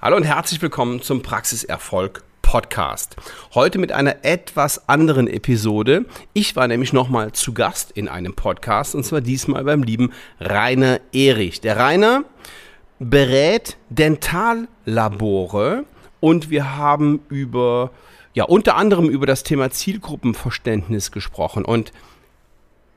[0.00, 3.16] Hallo und herzlich willkommen zum Praxiserfolg Podcast.
[3.52, 6.04] Heute mit einer etwas anderen Episode.
[6.34, 11.00] Ich war nämlich nochmal zu Gast in einem Podcast und zwar diesmal beim lieben Rainer
[11.12, 11.60] Erich.
[11.62, 12.22] Der Rainer
[13.00, 15.84] berät Dentallabore
[16.20, 17.90] und wir haben über,
[18.34, 21.92] ja, unter anderem über das Thema Zielgruppenverständnis gesprochen und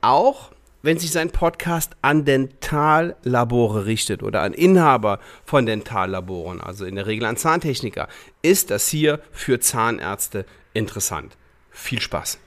[0.02, 0.52] auch
[0.82, 7.06] wenn sich sein Podcast an Dentallabore richtet oder an Inhaber von Dentallaboren, also in der
[7.06, 8.08] Regel an Zahntechniker,
[8.42, 11.36] ist das hier für Zahnärzte interessant.
[11.70, 12.38] Viel Spaß.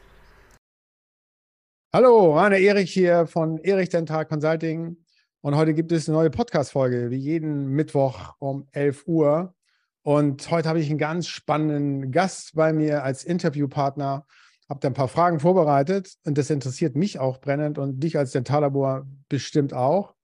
[1.94, 4.98] Hallo, Rainer Erich hier von Erich Dental Consulting.
[5.40, 9.56] Und heute gibt es eine neue Podcast-Folge, wie jeden Mittwoch um 11 Uhr.
[10.02, 14.26] Und heute habe ich einen ganz spannenden Gast bei mir als Interviewpartner
[14.70, 18.32] habe da ein paar Fragen vorbereitet und das interessiert mich auch brennend und dich als
[18.32, 20.16] Dentallabor bestimmt auch.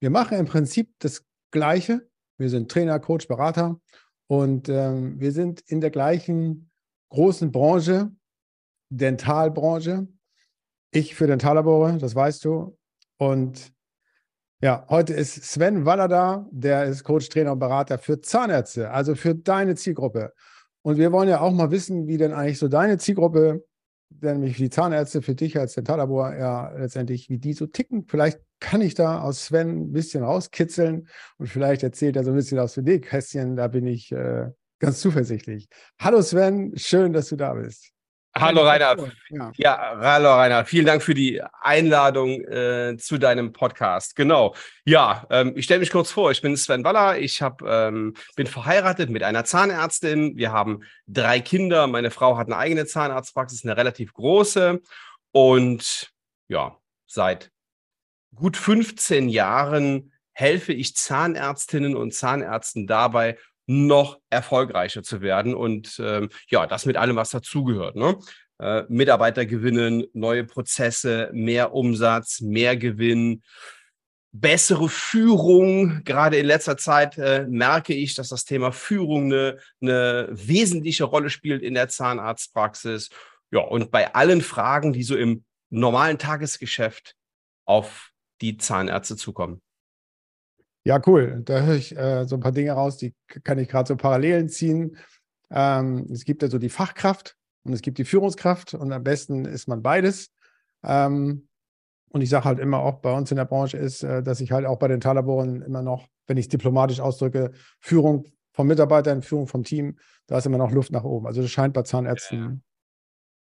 [0.00, 2.08] Wir machen im Prinzip das Gleiche.
[2.38, 3.80] Wir sind Trainer, Coach, Berater
[4.26, 6.70] und ähm, wir sind in der gleichen
[7.10, 8.10] großen Branche,
[8.90, 10.08] Dentalbranche.
[10.92, 12.76] Ich für Dentallabore, das weißt du.
[13.18, 13.72] Und
[14.62, 19.14] ja, heute ist Sven Waller da, der ist Coach, Trainer und Berater für Zahnärzte, also
[19.14, 20.32] für deine Zielgruppe.
[20.82, 23.64] Und wir wollen ja auch mal wissen, wie denn eigentlich so deine Zielgruppe
[24.20, 28.06] nämlich die Zahnärzte für dich als Dentallabor ja letztendlich, wie die so ticken.
[28.06, 31.08] Vielleicht kann ich da aus Sven ein bisschen rauskitzeln
[31.38, 33.56] und vielleicht erzählt er so ein bisschen aus dem Nähkästchen.
[33.56, 35.68] Da bin ich äh, ganz zuversichtlich.
[35.98, 37.92] Hallo Sven, schön, dass du da bist.
[38.36, 38.96] Hallo Rainer.
[39.28, 39.50] Ja.
[39.56, 40.64] ja, hallo Rainer.
[40.64, 44.14] Vielen Dank für die Einladung äh, zu deinem Podcast.
[44.14, 44.54] Genau.
[44.84, 46.30] Ja, ähm, ich stelle mich kurz vor.
[46.30, 47.18] Ich bin Sven Waller.
[47.18, 50.36] Ich hab, ähm, bin verheiratet mit einer Zahnärztin.
[50.36, 51.88] Wir haben drei Kinder.
[51.88, 54.80] Meine Frau hat eine eigene Zahnarztpraxis, eine relativ große.
[55.32, 56.12] Und
[56.46, 57.50] ja, seit
[58.36, 63.36] gut 15 Jahren helfe ich Zahnärztinnen und Zahnärzten dabei,
[63.70, 67.94] noch erfolgreicher zu werden und ähm, ja, das mit allem, was dazugehört.
[67.94, 68.18] Ne?
[68.58, 73.42] Äh, Mitarbeiter gewinnen, neue Prozesse, mehr Umsatz, mehr Gewinn,
[74.32, 76.02] bessere Führung.
[76.02, 81.30] Gerade in letzter Zeit äh, merke ich, dass das Thema Führung eine, eine wesentliche Rolle
[81.30, 83.10] spielt in der Zahnarztpraxis.
[83.52, 87.14] Ja, und bei allen Fragen, die so im normalen Tagesgeschäft
[87.66, 89.62] auf die Zahnärzte zukommen.
[90.84, 91.42] Ja, cool.
[91.44, 93.14] Da höre ich äh, so ein paar Dinge raus, die
[93.44, 94.96] kann ich gerade so Parallelen ziehen.
[95.50, 99.44] Ähm, es gibt ja so die Fachkraft und es gibt die Führungskraft und am besten
[99.44, 100.30] ist man beides.
[100.82, 101.48] Ähm,
[102.12, 104.52] und ich sage halt immer auch bei uns in der Branche ist, äh, dass ich
[104.52, 109.20] halt auch bei den Talaboren immer noch, wenn ich es diplomatisch ausdrücke, Führung vom Mitarbeiter,
[109.22, 111.26] Führung vom Team, da ist immer noch Luft nach oben.
[111.26, 112.62] Also das scheint bei Zahnärzten.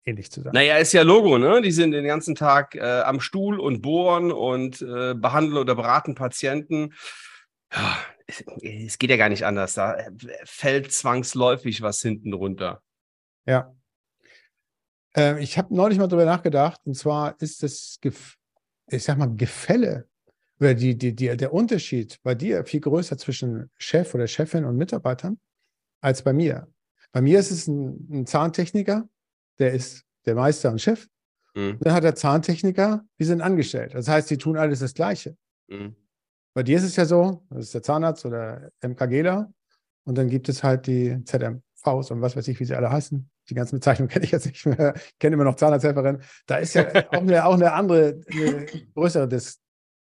[0.05, 0.53] Ähnlich zu sein.
[0.53, 1.61] Naja, ist ja Logo, ne?
[1.61, 6.15] Die sind den ganzen Tag äh, am Stuhl und bohren und äh, behandeln oder beraten
[6.15, 6.93] Patienten
[7.73, 7.97] ja,
[8.27, 9.73] es, es, geht ja gar nicht anders.
[9.73, 10.11] Da äh,
[10.45, 12.81] fällt zwangsläufig was hinten runter.
[13.45, 13.75] Ja.
[15.15, 18.37] Äh, ich habe neulich mal drüber nachgedacht, und zwar ist das, Gef
[18.87, 20.07] ich sag mal, Gefälle
[20.59, 24.77] oder die, die, die, der Unterschied bei dir viel größer zwischen Chef oder Chefin und
[24.77, 25.39] Mitarbeitern
[26.01, 26.67] als bei mir.
[27.11, 29.07] Bei mir ist es ein, ein Zahntechniker,
[29.63, 31.07] der ist der Meister und Chef.
[31.55, 31.77] Mhm.
[31.79, 33.93] Dann hat der Zahntechniker, die sind angestellt.
[33.93, 35.37] Das heißt, die tun alles das Gleiche.
[35.67, 35.95] Mhm.
[36.53, 39.51] Bei dir ist es ja so, das ist der Zahnarzt oder MKGler
[40.03, 43.29] und dann gibt es halt die ZMVs und was weiß ich, wie sie alle heißen.
[43.49, 44.93] Die ganzen Bezeichnungen kenne ich jetzt nicht mehr.
[44.95, 46.21] Ich kenne immer noch Zahnarzthelferin.
[46.45, 49.59] Da ist ja auch eine, auch eine andere, eine größere Dis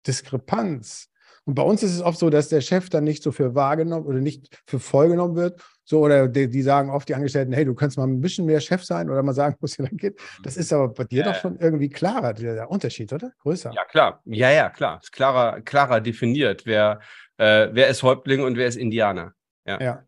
[0.07, 1.09] Diskrepanz.
[1.47, 4.07] Und bei uns ist es oft so, dass der Chef dann nicht so für wahrgenommen
[4.07, 5.61] oder nicht für voll genommen wird.
[5.85, 8.61] So, oder die, die sagen oft die Angestellten, hey, du kannst mal ein bisschen mehr
[8.61, 10.19] Chef sein oder mal sagen, wo es hier lang geht.
[10.43, 11.33] Das ist aber bei dir ja.
[11.33, 13.33] doch schon irgendwie klarer, der, der, Unterschied, oder?
[13.41, 13.73] Größer.
[13.75, 14.23] Ja, klar.
[14.25, 15.01] Ja, ja, klar.
[15.03, 17.01] Ist klarer, klarer definiert, wer,
[17.37, 19.35] äh, wer ist Häuptling und wer ist Indianer.
[19.67, 19.81] Ja.
[19.81, 20.05] ja.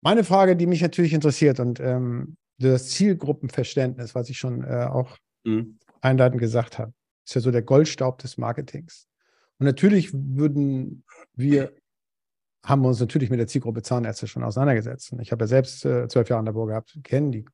[0.00, 5.16] Meine Frage, die mich natürlich interessiert und ähm, das Zielgruppenverständnis, was ich schon äh, auch
[5.44, 5.78] mhm.
[6.00, 6.92] einleitend gesagt habe,
[7.24, 9.08] ist ja so der Goldstaub des Marketings.
[9.58, 11.04] Und natürlich würden
[11.34, 11.72] wir,
[12.64, 15.12] haben wir uns natürlich mit der Zielgruppe Zahnärzte schon auseinandergesetzt.
[15.12, 17.44] Und ich habe ja selbst äh, zwölf Jahre in Labor gehabt, kennen die,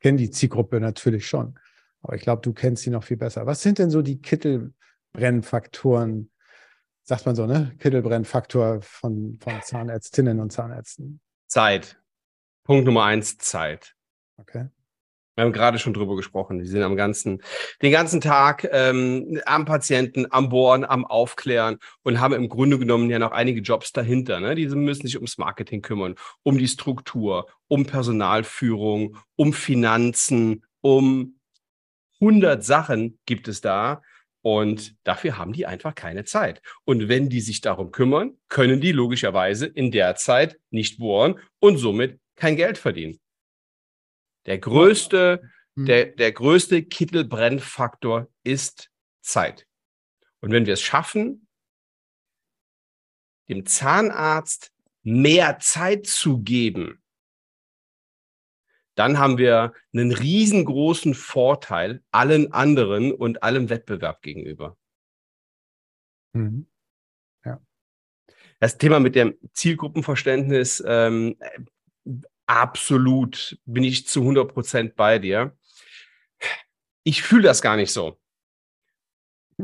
[0.00, 1.58] kennen die Zielgruppe natürlich schon.
[2.02, 3.46] Aber ich glaube, du kennst sie noch viel besser.
[3.46, 6.30] Was sind denn so die Kittelbrennfaktoren,
[7.02, 7.74] sagt man so, ne?
[7.78, 11.20] Kittelbrennfaktor von, von Zahnärztinnen und Zahnärzten?
[11.48, 12.00] Zeit.
[12.64, 13.94] Punkt Nummer eins, Zeit.
[14.36, 14.68] Okay.
[15.38, 16.58] Wir haben gerade schon drüber gesprochen.
[16.58, 17.44] Die sind am ganzen,
[17.80, 23.08] den ganzen Tag ähm, am Patienten, am Bohren, am Aufklären und haben im Grunde genommen
[23.08, 24.40] ja noch einige Jobs dahinter.
[24.40, 24.56] Ne?
[24.56, 31.38] Die müssen sich ums Marketing kümmern, um die Struktur, um Personalführung, um Finanzen, um
[32.20, 34.02] 100 Sachen gibt es da.
[34.42, 36.62] Und dafür haben die einfach keine Zeit.
[36.84, 41.76] Und wenn die sich darum kümmern, können die logischerweise in der Zeit nicht bohren und
[41.76, 43.20] somit kein Geld verdienen.
[44.46, 45.42] Der größte,
[45.76, 45.86] hm.
[45.86, 48.90] der, der größte Kittelbrennfaktor ist
[49.20, 49.66] Zeit.
[50.40, 51.48] Und wenn wir es schaffen,
[53.48, 57.02] dem Zahnarzt mehr Zeit zu geben,
[58.94, 64.76] dann haben wir einen riesengroßen Vorteil allen anderen und allem Wettbewerb gegenüber.
[66.32, 66.66] Mhm.
[67.44, 67.60] Ja.
[68.58, 71.38] Das Thema mit dem Zielgruppenverständnis, ähm,
[72.48, 75.56] absolut bin ich zu 100 Prozent bei dir.
[77.04, 78.18] Ich fühle das gar nicht so.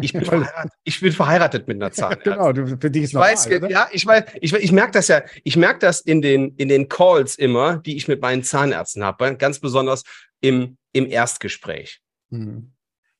[0.00, 2.32] Ich bin, verheiratet, ich bin verheiratet mit einer Zahnärztin.
[2.32, 3.70] genau, du, für dich ist ich normal, weiß, oder?
[3.70, 6.88] Ja, ich weiß, ich, ich merke das ja, ich merke das in den, in den
[6.88, 10.04] Calls immer, die ich mit meinen Zahnärzten habe, ganz besonders
[10.40, 12.00] im, im Erstgespräch.
[12.30, 12.72] Mhm.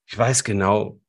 [0.07, 1.01] Ich weiß genau,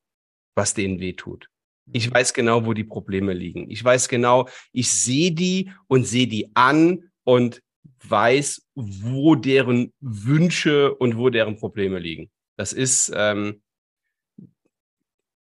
[0.56, 1.50] was denen wehtut.
[1.92, 2.14] Ich mhm.
[2.14, 3.70] weiß genau, wo die Probleme liegen.
[3.70, 7.62] Ich weiß genau, ich sehe die und sehe die an und
[8.10, 12.30] weiß, wo deren Wünsche und wo deren Probleme liegen.
[12.58, 13.62] Das ist, ähm,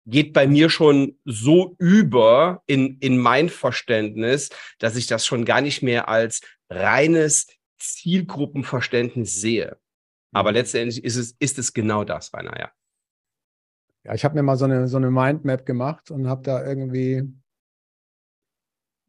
[0.06, 4.50] geht bei mir schon so über in, in mein Verständnis,
[4.80, 9.78] dass ich das schon gar nicht mehr als reines Zielgruppenverständnis sehe.
[10.32, 10.56] Aber mhm.
[10.56, 12.72] letztendlich ist es, ist es genau das, Rainer, ja.
[14.04, 17.24] Ja, ich habe mir mal so eine, so eine Mindmap gemacht und habe da irgendwie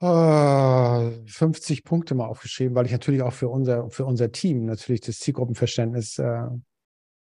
[0.01, 5.19] 50 Punkte mal aufgeschrieben, weil ich natürlich auch für unser, für unser Team natürlich das
[5.19, 6.47] Zielgruppenverständnis äh,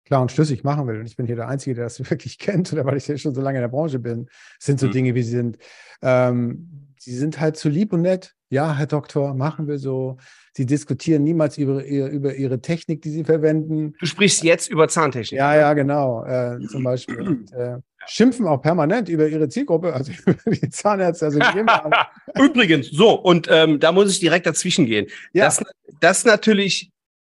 [0.05, 0.99] klar und schlüssig machen will.
[0.99, 3.33] Und ich bin hier der Einzige, der das wirklich kennt, oder weil ich ja schon
[3.33, 4.29] so lange in der Branche bin,
[4.59, 4.91] sind so mhm.
[4.91, 5.57] Dinge, wie sie sind.
[6.01, 8.35] Ähm, sie sind halt zu lieb und nett.
[8.49, 10.17] Ja, Herr Doktor, machen wir so.
[10.53, 13.93] Sie diskutieren niemals über, über ihre Technik, die sie verwenden.
[13.99, 15.37] Du sprichst jetzt über Zahntechnik.
[15.37, 16.25] Ja, ja, genau.
[16.25, 17.21] Äh, zum Beispiel.
[17.21, 17.77] Und, äh,
[18.07, 21.25] schimpfen auch permanent über ihre Zielgruppe, also über die Zahnärzte.
[21.25, 21.39] Also
[22.39, 25.07] Übrigens, so, und ähm, da muss ich direkt dazwischen gehen.
[25.33, 25.45] Ja.
[25.45, 25.63] Das,
[25.99, 26.91] das ist natürlich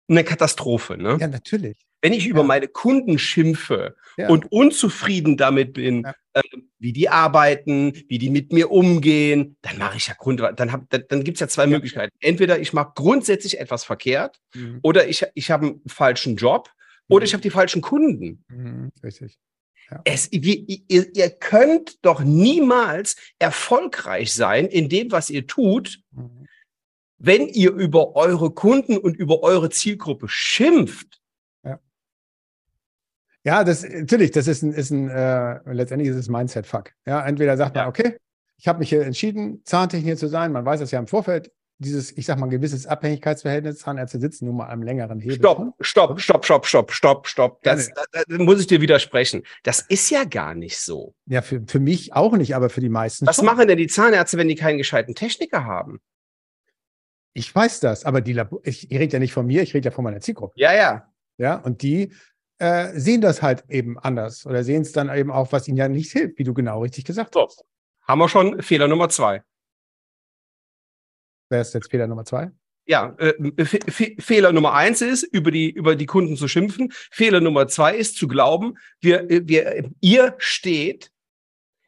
[0.08, 0.98] eine Katastrophe.
[0.98, 1.18] Ne?
[1.20, 1.78] Ja, natürlich.
[2.02, 4.28] Wenn ich über meine Kunden schimpfe ja.
[4.28, 6.14] und unzufrieden damit bin, ja.
[6.34, 6.42] äh,
[6.78, 10.90] wie die arbeiten, wie die mit mir umgehen, dann mache ich ja Grund, dann, hab,
[10.90, 12.14] dann, dann gibt es ja zwei Möglichkeiten.
[12.20, 14.80] Entweder ich mache grundsätzlich etwas verkehrt mhm.
[14.82, 16.70] oder ich, ich habe einen falschen Job
[17.08, 17.16] mhm.
[17.16, 18.44] oder ich habe die falschen Kunden.
[18.50, 18.92] Mhm.
[19.02, 19.38] Richtig.
[19.92, 20.02] Ja.
[20.06, 26.48] Es, ihr, ihr, könnt doch niemals erfolgreich sein in dem, was ihr tut, mhm.
[27.18, 31.20] wenn ihr über eure Kunden und über eure Zielgruppe schimpft.
[33.46, 36.92] Ja, das natürlich, das ist ein, ist ein äh, letztendlich ist es Mindset-Fuck.
[37.06, 38.18] Ja, entweder sagt man, okay,
[38.58, 40.54] ich habe mich hier entschieden, Zahntechniker zu sein.
[40.54, 41.52] Man weiß das ja im Vorfeld.
[41.84, 43.80] Dieses, ich sag mal, gewisses Abhängigkeitsverhältnis.
[43.80, 45.38] Zahnärzte sitzen nun mal am längeren Hebel.
[45.38, 47.64] Stopp, stopp, stopp, stopp, stopp, stopp, stopp.
[47.64, 49.44] Das, ja, das, das, muss ich dir widersprechen.
[49.64, 51.14] Das ist ja gar nicht so.
[51.26, 53.28] Ja, für, für mich auch nicht, aber für die meisten.
[53.28, 53.46] Was schon.
[53.46, 56.00] machen denn die Zahnärzte, wenn die keinen gescheiten Techniker haben?
[57.34, 59.86] Ich weiß das, aber die Labor ich, ich rede ja nicht von mir, ich rede
[59.86, 60.54] ja von meiner Zielgruppe.
[60.56, 61.08] Ja, ja.
[61.38, 62.14] Ja, und die
[62.60, 65.88] äh, sehen das halt eben anders oder sehen es dann eben auch, was ihnen ja
[65.88, 67.46] nicht hilft, wie du genau richtig gesagt so.
[67.46, 67.66] hast.
[68.08, 69.42] Haben wir schon Fehler Nummer zwei.
[71.54, 72.50] Wer ist jetzt Fehler Nummer zwei?
[72.88, 73.66] Ja, äh,
[74.20, 76.92] Fehler Nummer eins ist, über die, über die Kunden zu schimpfen.
[77.12, 81.12] Fehler Nummer zwei ist, zu glauben, wir, wir, ihr steht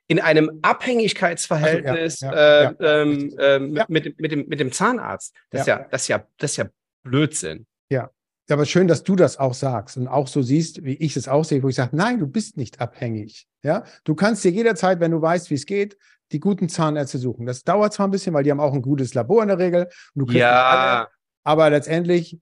[0.08, 5.34] in einem Abhängigkeitsverhältnis ja, ja, äh, ähm, äh, mit, mit, mit, dem, mit dem Zahnarzt.
[5.50, 6.70] Das, Ist ja, das, ist ja, das ist ja
[7.02, 7.66] Blödsinn.
[7.90, 8.12] Ja,
[8.48, 11.44] aber schön, dass du das auch sagst und auch so siehst, wie ich es auch
[11.44, 13.48] sehe, wo ich sage, nein, du bist nicht abhängig.
[13.64, 15.98] Ja, du kannst dir jederzeit, wenn du weißt, wie es geht,
[16.32, 17.46] die guten Zahnärzte suchen.
[17.46, 19.90] Das dauert zwar ein bisschen, weil die haben auch ein gutes Labor in der Regel.
[20.30, 21.08] ja.
[21.44, 22.40] aber letztendlich.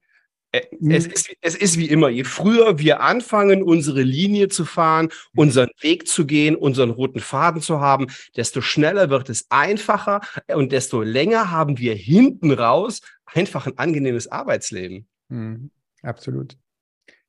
[0.88, 5.70] Es ist, es ist wie immer, je früher wir anfangen, unsere Linie zu fahren, unseren
[5.82, 8.06] Weg zu gehen, unseren roten Faden zu haben,
[8.38, 10.22] desto schneller wird es einfacher
[10.54, 15.08] und desto länger haben wir hinten raus einfach ein angenehmes Arbeitsleben.
[15.30, 15.72] Mhm.
[16.04, 16.56] Absolut.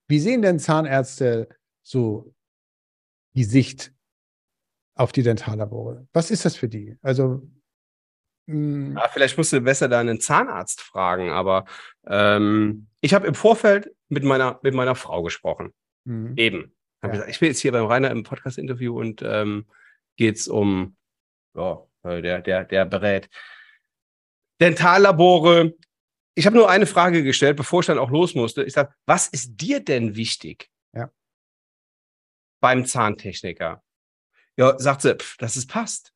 [0.06, 1.48] Wie sehen denn Zahnärzte
[1.82, 2.34] so
[3.32, 3.93] die Sicht
[4.94, 6.06] auf die Dentallabore?
[6.12, 6.96] Was ist das für die?
[7.02, 7.42] Also
[8.48, 8.96] hm.
[8.96, 11.64] ja, vielleicht musst du besser da einen Zahnarzt fragen, aber
[12.06, 15.72] ähm, ich habe im Vorfeld mit meiner, mit meiner Frau gesprochen.
[16.04, 16.34] Mhm.
[16.36, 16.74] Eben.
[17.02, 17.10] Ja.
[17.10, 19.66] Gesagt, ich bin jetzt hier beim Rainer im Podcast-Interview und ähm,
[20.16, 20.96] geht es um,
[21.54, 23.28] oh, der, der, der berät.
[24.60, 25.74] Dentallabore,
[26.34, 28.62] ich habe nur eine Frage gestellt, bevor ich dann auch los musste.
[28.64, 31.10] Ich sage, was ist dir denn wichtig ja.
[32.60, 33.82] beim Zahntechniker?
[34.56, 36.12] Ja, sagt sie, pff, dass es passt.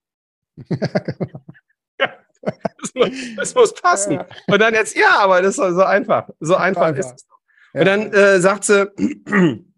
[0.69, 2.15] ja,
[2.81, 4.13] das, muss, das muss passen.
[4.15, 4.27] Ja.
[4.47, 6.29] Und dann jetzt, ja, aber das ist so einfach.
[6.41, 7.01] So einfach, einfach.
[7.01, 7.27] ist es.
[7.73, 8.91] Und dann äh, sagt sie,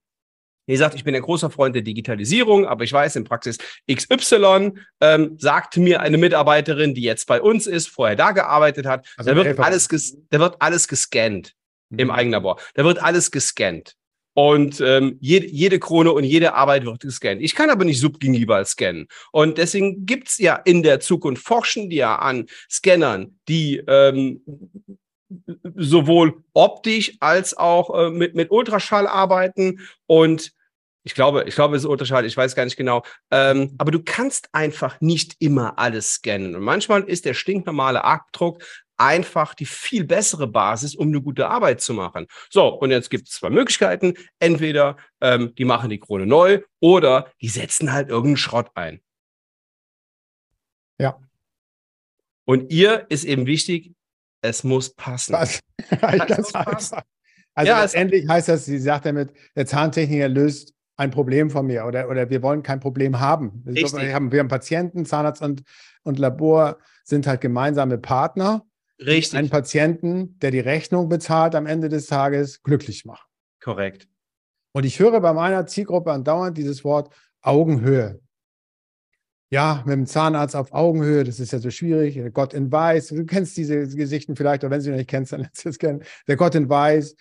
[0.71, 3.59] Ihr sagt, ich bin ein großer Freund der Digitalisierung, aber ich weiß, in Praxis
[3.93, 9.05] XY ähm, sagt mir eine Mitarbeiterin, die jetzt bei uns ist, vorher da gearbeitet hat,
[9.17, 9.89] also da, wird alles
[10.31, 11.57] da wird alles gescannt
[11.89, 11.99] mhm.
[11.99, 12.61] im Eigenlabor.
[12.75, 13.97] Da wird alles gescannt.
[14.41, 17.43] Und ähm, jede, jede Krone und jede Arbeit wird gescannt.
[17.43, 19.07] Ich kann aber nicht subgingival scannen.
[19.33, 24.41] Und deswegen gibt's ja in der Zukunft, forschen die ja an Scannern, die ähm,
[25.77, 29.81] sowohl optisch als auch äh, mit, mit Ultraschall arbeiten.
[30.07, 30.53] Und
[31.03, 33.03] ich glaube, ich glaube, es ist Ultraschall, ich weiß gar nicht genau.
[33.31, 36.57] Ähm, aber du kannst einfach nicht immer alles scannen.
[36.57, 38.63] Und manchmal ist der stinknormale Abdruck
[39.01, 42.27] einfach die viel bessere Basis, um eine gute Arbeit zu machen.
[42.51, 44.15] So, und jetzt gibt es zwei Möglichkeiten.
[44.39, 49.01] Entweder ähm, die machen die Krone neu oder die setzen halt irgendeinen Schrott ein.
[50.99, 51.19] Ja.
[52.45, 53.95] Und ihr ist eben wichtig,
[54.43, 55.33] es muss passen.
[55.33, 55.61] Was?
[56.01, 56.99] Ganz passen.
[57.55, 61.87] Also ja, letztendlich heißt das, sie sagt damit, der Zahntechniker löst ein Problem von mir
[61.87, 63.63] oder, oder wir wollen kein Problem haben.
[63.65, 65.63] Wir haben, wir haben Patienten, Zahnarzt und,
[66.03, 68.67] und Labor sind halt gemeinsame Partner.
[69.05, 69.39] Richtig.
[69.39, 73.27] Einen Patienten, der die Rechnung bezahlt, am Ende des Tages glücklich machen.
[73.61, 74.09] Korrekt.
[74.73, 78.21] Und ich höre bei meiner Zielgruppe andauernd dieses Wort Augenhöhe
[79.51, 82.15] ja, mit dem Zahnarzt auf Augenhöhe, das ist ja so schwierig.
[82.15, 85.33] Der Gott in Weiß, du kennst diese Gesichten vielleicht, oder wenn sie noch nicht kennst,
[85.33, 86.05] dann lernst du es kennen.
[86.29, 87.17] Der Gott in Weiß,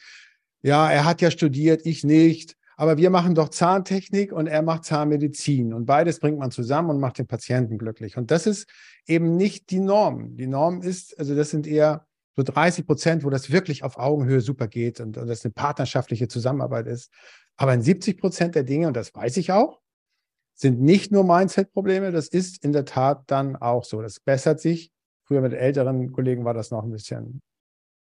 [0.61, 2.55] ja, er hat ja studiert, ich nicht.
[2.79, 5.73] Aber wir machen doch Zahntechnik und er macht Zahnmedizin.
[5.73, 8.15] Und beides bringt man zusammen und macht den Patienten glücklich.
[8.15, 8.69] Und das ist
[9.05, 10.37] eben nicht die Norm.
[10.37, 12.07] Die Norm ist, also das sind eher
[12.37, 16.29] so 30 Prozent, wo das wirklich auf Augenhöhe super geht und, und das eine partnerschaftliche
[16.29, 17.11] Zusammenarbeit ist.
[17.57, 19.81] Aber in 70 Prozent der Dinge, und das weiß ich auch,
[20.55, 24.01] sind nicht nur Mindset-Probleme, das ist in der Tat dann auch so.
[24.01, 24.89] Das bessert sich.
[25.25, 27.41] Früher mit älteren Kollegen war das noch ein bisschen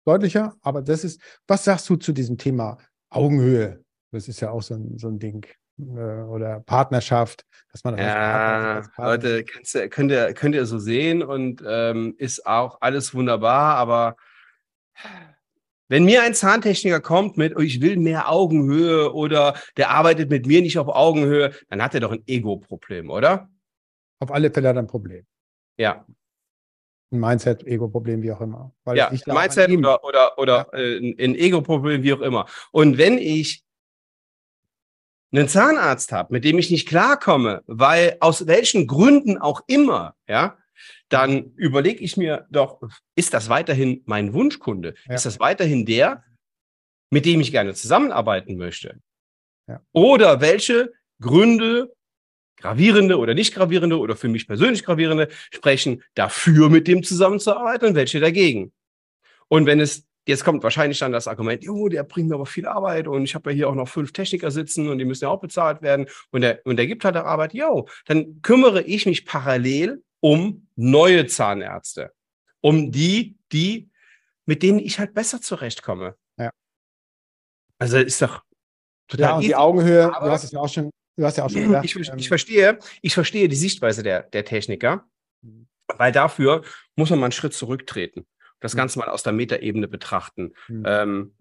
[0.06, 2.78] deutlicher, aber das ist, was sagst du zu diesem Thema
[3.10, 3.82] Augenhöhe?
[4.12, 5.46] Das ist ja auch so ein, so ein Ding.
[5.78, 11.62] Äh, oder Partnerschaft, dass man ja, Leute, kannst, könnt, ihr, könnt ihr so sehen und
[11.66, 14.16] ähm, ist auch alles wunderbar, aber
[15.88, 20.46] wenn mir ein Zahntechniker kommt mit, oh, ich will mehr Augenhöhe oder der arbeitet mit
[20.46, 23.50] mir nicht auf Augenhöhe, dann hat er doch ein Ego-Problem, oder?
[24.18, 25.26] Auf alle Fälle hat er ein Problem.
[25.76, 26.06] Ja.
[27.10, 28.72] Ein Mindset, Ego-Problem, wie auch immer.
[28.84, 30.78] Weil ja, Mindset oder, oder, oder ja.
[30.78, 32.46] äh, ein Ego-Problem, wie auch immer.
[32.70, 33.62] Und wenn ich
[35.32, 40.58] einen Zahnarzt habe, mit dem ich nicht klarkomme, weil aus welchen Gründen auch immer, ja,
[41.08, 42.80] dann überlege ich mir doch,
[43.14, 44.94] ist das weiterhin mein Wunschkunde?
[45.06, 45.14] Ja.
[45.14, 46.24] Ist das weiterhin der,
[47.10, 48.98] mit dem ich gerne zusammenarbeiten möchte?
[49.68, 49.80] Ja.
[49.92, 51.94] Oder welche Gründe,
[52.56, 57.94] gravierende oder nicht gravierende oder für mich persönlich gravierende, sprechen dafür, mit dem zusammenzuarbeiten und
[57.94, 58.72] welche dagegen?
[59.48, 62.66] Und wenn es Jetzt kommt wahrscheinlich dann das Argument, jo, der bringt mir aber viel
[62.66, 65.30] Arbeit und ich habe ja hier auch noch fünf Techniker sitzen und die müssen ja
[65.30, 69.04] auch bezahlt werden und der, und der gibt halt auch Arbeit, jo, dann kümmere ich
[69.04, 72.12] mich parallel um neue Zahnärzte,
[72.60, 73.90] um die, die,
[74.46, 76.14] mit denen ich halt besser zurechtkomme.
[76.38, 76.50] Ja.
[77.78, 78.44] Also ist doch
[79.08, 79.24] total.
[79.24, 79.48] Ja, und easy.
[79.48, 81.84] die Augenhöhe, du hast es ja auch schon, du hast ja auch schon gesagt.
[81.84, 85.04] Ich, ich, verstehe, ich verstehe die Sichtweise der, der Techniker,
[85.40, 85.66] mhm.
[85.98, 86.62] weil dafür
[86.94, 88.24] muss man mal einen Schritt zurücktreten
[88.62, 88.78] das mhm.
[88.78, 90.54] Ganze mal aus der Metaebene betrachten.
[90.68, 90.84] Mhm.
[90.86, 91.32] Ähm,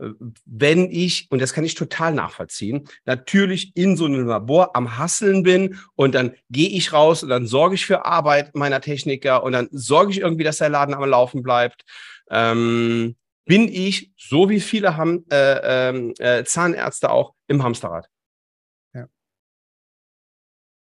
[0.45, 5.43] wenn ich, und das kann ich total nachvollziehen, natürlich in so einem Labor am Hasseln
[5.43, 9.53] bin und dann gehe ich raus und dann sorge ich für Arbeit meiner Techniker und
[9.53, 11.85] dann sorge ich irgendwie, dass der Laden am Laufen bleibt.
[12.29, 18.07] Ähm, bin ich, so wie viele haben, äh, ähm, äh, Zahnärzte auch, im Hamsterrad.
[18.93, 19.07] Ja.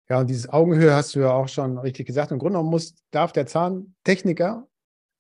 [0.09, 2.33] Ja, und dieses Augenhöhe hast du ja auch schon richtig gesagt.
[2.33, 4.67] Im Grunde genommen muss, darf der Zahntechniker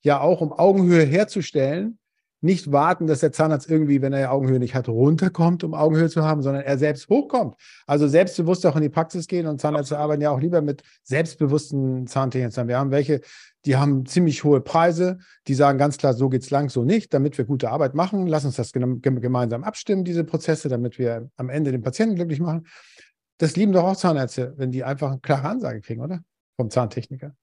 [0.03, 1.99] ja auch, um Augenhöhe herzustellen,
[2.43, 6.25] nicht warten, dass der Zahnarzt irgendwie, wenn er Augenhöhe nicht hat, runterkommt, um Augenhöhe zu
[6.25, 7.55] haben, sondern er selbst hochkommt.
[7.87, 12.07] Also selbstbewusst auch in die Praxis gehen und Zahnärzte arbeiten ja auch lieber mit selbstbewussten
[12.07, 12.69] Zahntechnikern.
[12.69, 13.21] Wir haben welche,
[13.67, 17.37] die haben ziemlich hohe Preise, die sagen ganz klar, so geht's lang, so nicht, damit
[17.37, 18.27] wir gute Arbeit machen.
[18.27, 22.67] Lass uns das gemeinsam abstimmen, diese Prozesse, damit wir am Ende den Patienten glücklich machen.
[23.37, 26.21] Das lieben doch auch Zahnärzte, wenn die einfach eine klare Ansage kriegen, oder?
[26.57, 27.35] Vom Zahntechniker.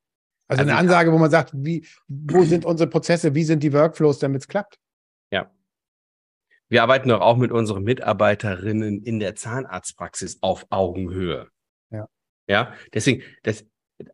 [0.47, 3.73] Also, also eine Ansage, wo man sagt, wie, wo sind unsere Prozesse, wie sind die
[3.73, 4.79] Workflows, damit es klappt?
[5.31, 5.51] Ja.
[6.69, 11.49] Wir arbeiten doch auch mit unseren Mitarbeiterinnen in der Zahnarztpraxis auf Augenhöhe.
[11.91, 12.07] Ja.
[12.47, 13.65] Ja, deswegen, das,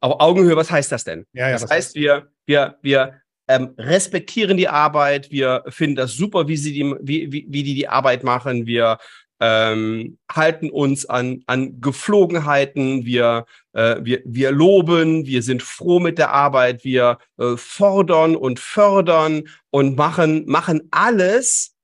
[0.01, 1.25] auf Augenhöhe, was heißt das denn?
[1.33, 6.47] Ja, ja, das heißt, wir, wir, wir ähm, respektieren die Arbeit, wir finden das super,
[6.47, 8.97] wie sie die, wie, wie, wie die die Arbeit machen, wir
[9.45, 16.17] ähm, halten uns an, an Geflogenheiten, wir, äh, wir, wir loben, wir sind froh mit
[16.17, 21.75] der Arbeit, wir äh, fordern und fördern und machen, machen alles,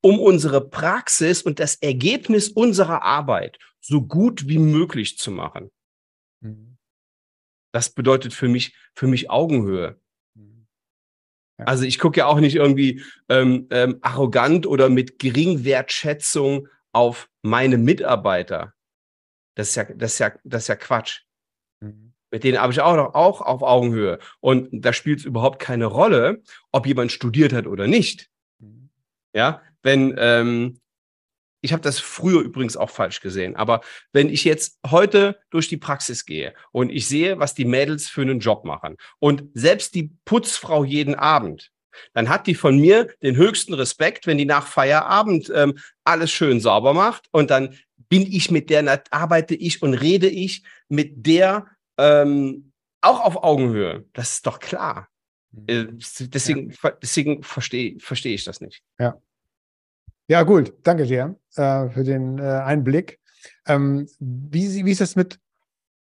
[0.00, 5.70] um unsere Praxis und das Ergebnis unserer Arbeit so gut wie möglich zu machen.
[6.40, 6.78] Mhm.
[7.72, 10.00] Das bedeutet für mich, für mich Augenhöhe.
[10.34, 10.66] Mhm.
[11.58, 17.78] Also ich gucke ja auch nicht irgendwie ähm, ähm, arrogant oder mit Geringwertschätzung auf meine
[17.78, 18.74] Mitarbeiter.
[19.54, 21.22] Das ist ja, das ist ja, das ist ja Quatsch.
[21.80, 22.12] Mhm.
[22.30, 24.18] Mit denen habe ich auch noch auch auf Augenhöhe.
[24.40, 26.42] Und da spielt es überhaupt keine Rolle,
[26.72, 28.28] ob jemand studiert hat oder nicht.
[28.58, 28.90] Mhm.
[29.34, 30.80] Ja, wenn ähm,
[31.60, 33.80] ich habe das früher übrigens auch falsch gesehen, aber
[34.12, 38.22] wenn ich jetzt heute durch die Praxis gehe und ich sehe, was die Mädels für
[38.22, 41.72] einen Job machen und selbst die Putzfrau jeden Abend,
[42.14, 46.60] dann hat die von mir den höchsten Respekt, wenn die nach Feierabend ähm, alles schön
[46.60, 47.76] sauber macht und dann
[48.08, 51.66] bin ich mit der, arbeite ich und rede ich mit der
[51.98, 54.04] ähm, auch auf Augenhöhe.
[54.12, 55.08] Das ist doch klar.
[55.52, 55.64] Mhm.
[55.66, 55.86] Äh,
[56.20, 56.90] deswegen, ja.
[57.02, 58.82] deswegen verstehe versteh ich das nicht.
[58.98, 59.20] Ja.
[60.30, 60.74] Ja, gut.
[60.82, 63.18] Danke dir äh, für den äh, Einblick.
[63.66, 65.38] Ähm, wie, wie ist das mit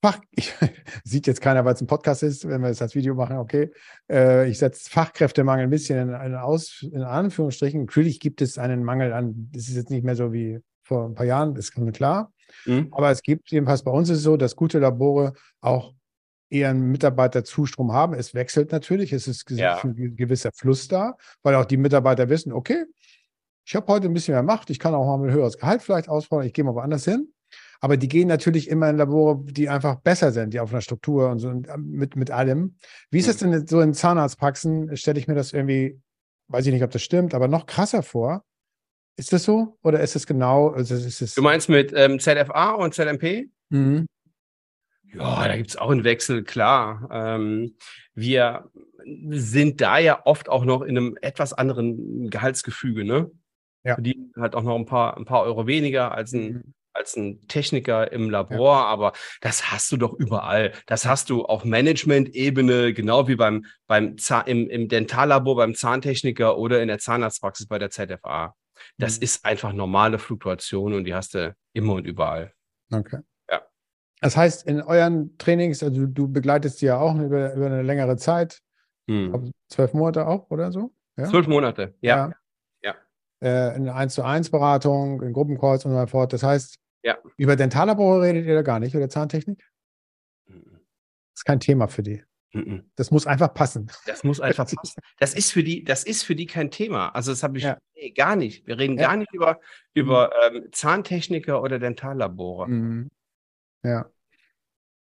[0.02, 0.52] Fach, ich,
[1.04, 3.70] sieht jetzt keiner, weil es ein Podcast ist, wenn wir das als Video machen, okay.
[4.10, 7.80] Äh, ich setze Fachkräftemangel ein bisschen in, in, Aus, in Anführungsstrichen.
[7.80, 11.14] Natürlich gibt es einen Mangel an, das ist jetzt nicht mehr so wie vor ein
[11.14, 12.32] paar Jahren, das ist mir klar.
[12.66, 12.88] Mhm.
[12.92, 15.94] Aber es gibt jedenfalls bei uns ist es so, dass gute Labore auch
[16.48, 18.14] eher einen Mitarbeiterzustrom haben.
[18.14, 19.80] Es wechselt natürlich, es ist ja.
[19.82, 22.84] ein gewisser Fluss da, weil auch die Mitarbeiter wissen, okay,
[23.64, 26.08] ich habe heute ein bisschen mehr Macht, ich kann auch mal ein höheres Gehalt vielleicht
[26.08, 27.32] ausfordern, ich gehe mal woanders hin.
[27.80, 31.30] Aber die gehen natürlich immer in Labore, die einfach besser sind, die auf einer Struktur
[31.30, 32.76] und so und ähm, mit, mit allem.
[33.10, 33.52] Wie ist es mhm.
[33.52, 34.96] denn so in Zahnarztpraxen?
[34.96, 35.98] Stelle ich mir das irgendwie,
[36.48, 38.44] weiß ich nicht, ob das stimmt, aber noch krasser vor.
[39.16, 39.78] Ist das so?
[39.82, 40.68] Oder ist es genau?
[40.68, 43.48] Also ist es du meinst mit ähm, ZFA und ZMP?
[43.70, 44.06] Mhm.
[45.14, 47.08] Ja, da gibt es auch einen Wechsel, klar.
[47.10, 47.76] Ähm,
[48.14, 48.70] wir
[49.30, 53.30] sind da ja oft auch noch in einem etwas anderen Gehaltsgefüge, ne?
[53.82, 53.94] Ja.
[53.94, 57.40] Verdienen halt auch noch ein paar, ein paar Euro weniger als ein, mhm als ein
[57.48, 58.84] Techniker im Labor, ja.
[58.84, 60.72] aber das hast du doch überall.
[60.86, 64.16] Das hast du auf Management-Ebene, genau wie beim, beim
[64.46, 68.54] im, im Dentallabor, beim Zahntechniker oder in der Zahnarztpraxis bei der ZFA.
[68.98, 69.24] Das mhm.
[69.24, 72.52] ist einfach normale Fluktuation und die hast du immer und überall.
[72.92, 73.20] Okay.
[73.50, 73.62] Ja.
[74.20, 78.16] Das heißt, in euren Trainings, also du begleitest die ja auch über, über eine längere
[78.16, 78.60] Zeit,
[79.06, 79.52] mhm.
[79.68, 80.92] zwölf Monate auch oder so?
[81.16, 81.24] Ja?
[81.24, 82.28] Zwölf Monate, ja.
[82.28, 82.34] ja
[83.42, 86.32] äh, in 1 zu 1 Beratung, in Gruppencalls und so fort.
[86.32, 87.18] Das heißt, ja.
[87.36, 89.64] über Dentallabore redet ihr da gar nicht oder Zahntechnik?
[90.46, 90.56] Das
[91.36, 92.22] ist kein Thema für die.
[92.96, 93.90] Das muss einfach passen.
[94.06, 95.00] Das muss einfach passen.
[95.18, 97.10] Das ist für die, das ist für die kein Thema.
[97.10, 97.78] Also das habe ich ja.
[97.94, 98.66] nee, gar nicht.
[98.66, 99.06] Wir reden ja.
[99.08, 99.60] gar nicht über,
[99.94, 100.56] über mhm.
[100.56, 102.68] ähm, Zahntechniker oder Dentallabore.
[102.68, 103.10] Mhm.
[103.84, 104.10] Ja.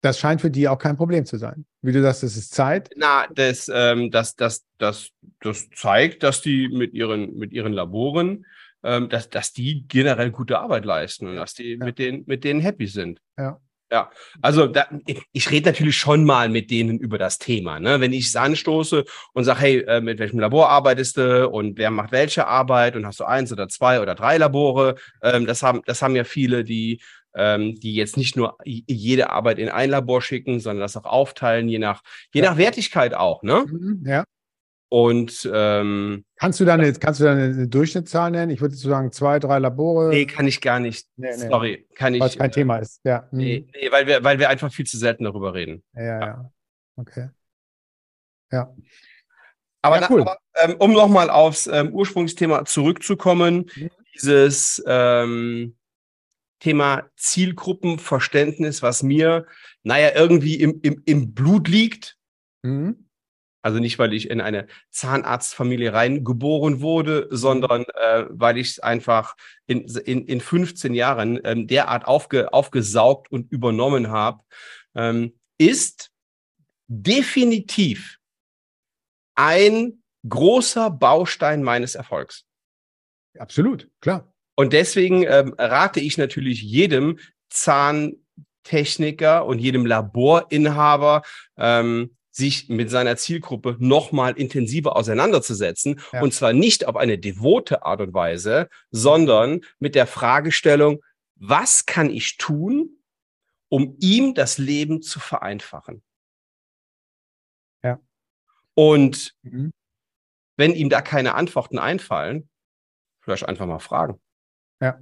[0.02, 1.64] Das scheint für die auch kein Problem zu sein.
[1.80, 2.90] Wie du sagst, es ist Zeit.
[2.96, 8.46] Na, das, ähm, das, das, das, das zeigt, dass die mit ihren, mit ihren Laboren,
[8.84, 11.84] ähm, dass, dass die generell gute Arbeit leisten und dass die ja.
[11.84, 13.20] mit, denen, mit denen happy sind.
[13.38, 13.58] Ja.
[13.90, 14.86] Ja, also da,
[15.32, 17.78] ich, rede natürlich schon mal mit denen über das Thema.
[17.78, 18.00] Ne?
[18.00, 21.90] Wenn ich es anstoße und sage, hey, äh, mit welchem Labor arbeitest du und wer
[21.90, 24.94] macht welche Arbeit und hast du eins oder zwei oder drei Labore?
[25.22, 27.02] Ähm, das haben, das haben ja viele, die
[27.34, 31.68] ähm, die jetzt nicht nur jede Arbeit in ein Labor schicken, sondern das auch aufteilen,
[31.68, 32.50] je nach, je ja.
[32.50, 33.64] nach Wertigkeit auch, ne?
[33.66, 34.24] Mhm, ja.
[34.92, 38.50] Und ähm, kannst du dann eine, kannst du dann eine Durchschnittszahl nennen?
[38.50, 40.10] Ich würde sagen zwei, drei Labore.
[40.10, 41.08] Nee, kann ich gar nicht.
[41.16, 41.48] Nee, nee.
[41.48, 42.20] Sorry, kann ich.
[42.20, 43.00] Weil es kein äh, Thema ist.
[43.02, 43.26] Ja.
[43.30, 43.38] Mhm.
[43.38, 45.82] Nee, nee, weil wir, weil wir einfach viel zu selten darüber reden.
[45.94, 46.20] Ja, ja.
[46.20, 46.52] ja.
[46.96, 47.30] Okay.
[48.50, 48.76] Ja.
[49.80, 50.20] Aber, ja, cool.
[50.20, 53.90] aber ähm, um nochmal aufs ähm, Ursprungsthema zurückzukommen, mhm.
[54.14, 55.74] dieses ähm,
[56.60, 59.46] Thema Zielgruppenverständnis, was mir,
[59.84, 62.18] naja, irgendwie im, im, im Blut liegt.
[62.60, 63.06] Mhm.
[63.62, 69.36] Also nicht, weil ich in eine Zahnarztfamilie reingeboren wurde, sondern äh, weil ich es einfach
[69.66, 74.42] in, in, in 15 Jahren ähm, derart aufge, aufgesaugt und übernommen habe,
[74.96, 76.10] ähm, ist
[76.88, 78.18] definitiv
[79.36, 82.44] ein großer Baustein meines Erfolgs.
[83.38, 84.32] Absolut, klar.
[84.54, 91.22] Und deswegen ähm, rate ich natürlich jedem Zahntechniker und jedem Laborinhaber,
[91.56, 96.00] ähm, sich mit seiner Zielgruppe nochmal intensiver auseinanderzusetzen.
[96.12, 96.22] Ja.
[96.22, 101.04] Und zwar nicht auf eine devote Art und Weise, sondern mit der Fragestellung,
[101.36, 102.98] was kann ich tun,
[103.68, 106.02] um ihm das Leben zu vereinfachen?
[107.82, 108.00] Ja.
[108.74, 109.70] Und mhm.
[110.56, 112.48] wenn ihm da keine Antworten einfallen,
[113.20, 114.20] vielleicht einfach mal fragen.
[114.80, 114.98] Ja.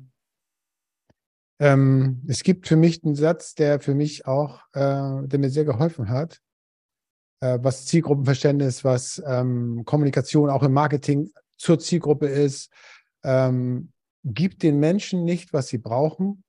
[1.60, 5.64] Ähm, es gibt für mich einen Satz, der für mich auch, äh, der mir sehr
[5.64, 6.40] geholfen hat,
[7.40, 12.70] äh, was Zielgruppenverständnis, was ähm, Kommunikation auch im Marketing zur Zielgruppe ist.
[13.22, 13.92] ähm,
[14.24, 16.44] gibt den Menschen nicht, was sie brauchen,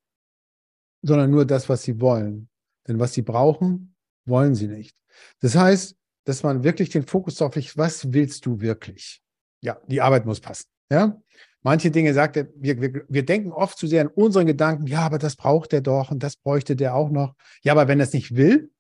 [1.02, 2.50] sondern nur das, was sie wollen.
[2.88, 4.96] Denn was sie brauchen, wollen sie nicht.
[5.40, 9.22] Das heißt, dass man wirklich den Fokus darauf legt, was willst du wirklich?
[9.62, 10.68] Ja, die Arbeit muss passen.
[10.92, 11.22] Ja,
[11.62, 15.02] manche Dinge sagt er, wir, wir, wir denken oft zu sehr an unseren Gedanken, ja,
[15.02, 17.36] aber das braucht er doch und das bräuchte der auch noch.
[17.64, 18.72] Ja, aber wenn er es nicht will,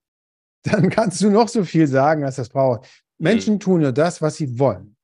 [0.63, 2.87] dann kannst du noch so viel sagen, dass es braucht.
[3.17, 4.95] Menschen tun nur das, was sie wollen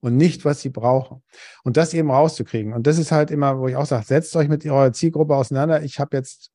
[0.00, 1.22] und nicht, was sie brauchen.
[1.64, 2.72] Und das eben rauszukriegen.
[2.72, 5.82] Und das ist halt immer, wo ich auch sage, setzt euch mit eurer Zielgruppe auseinander.
[5.82, 6.50] Ich habe jetzt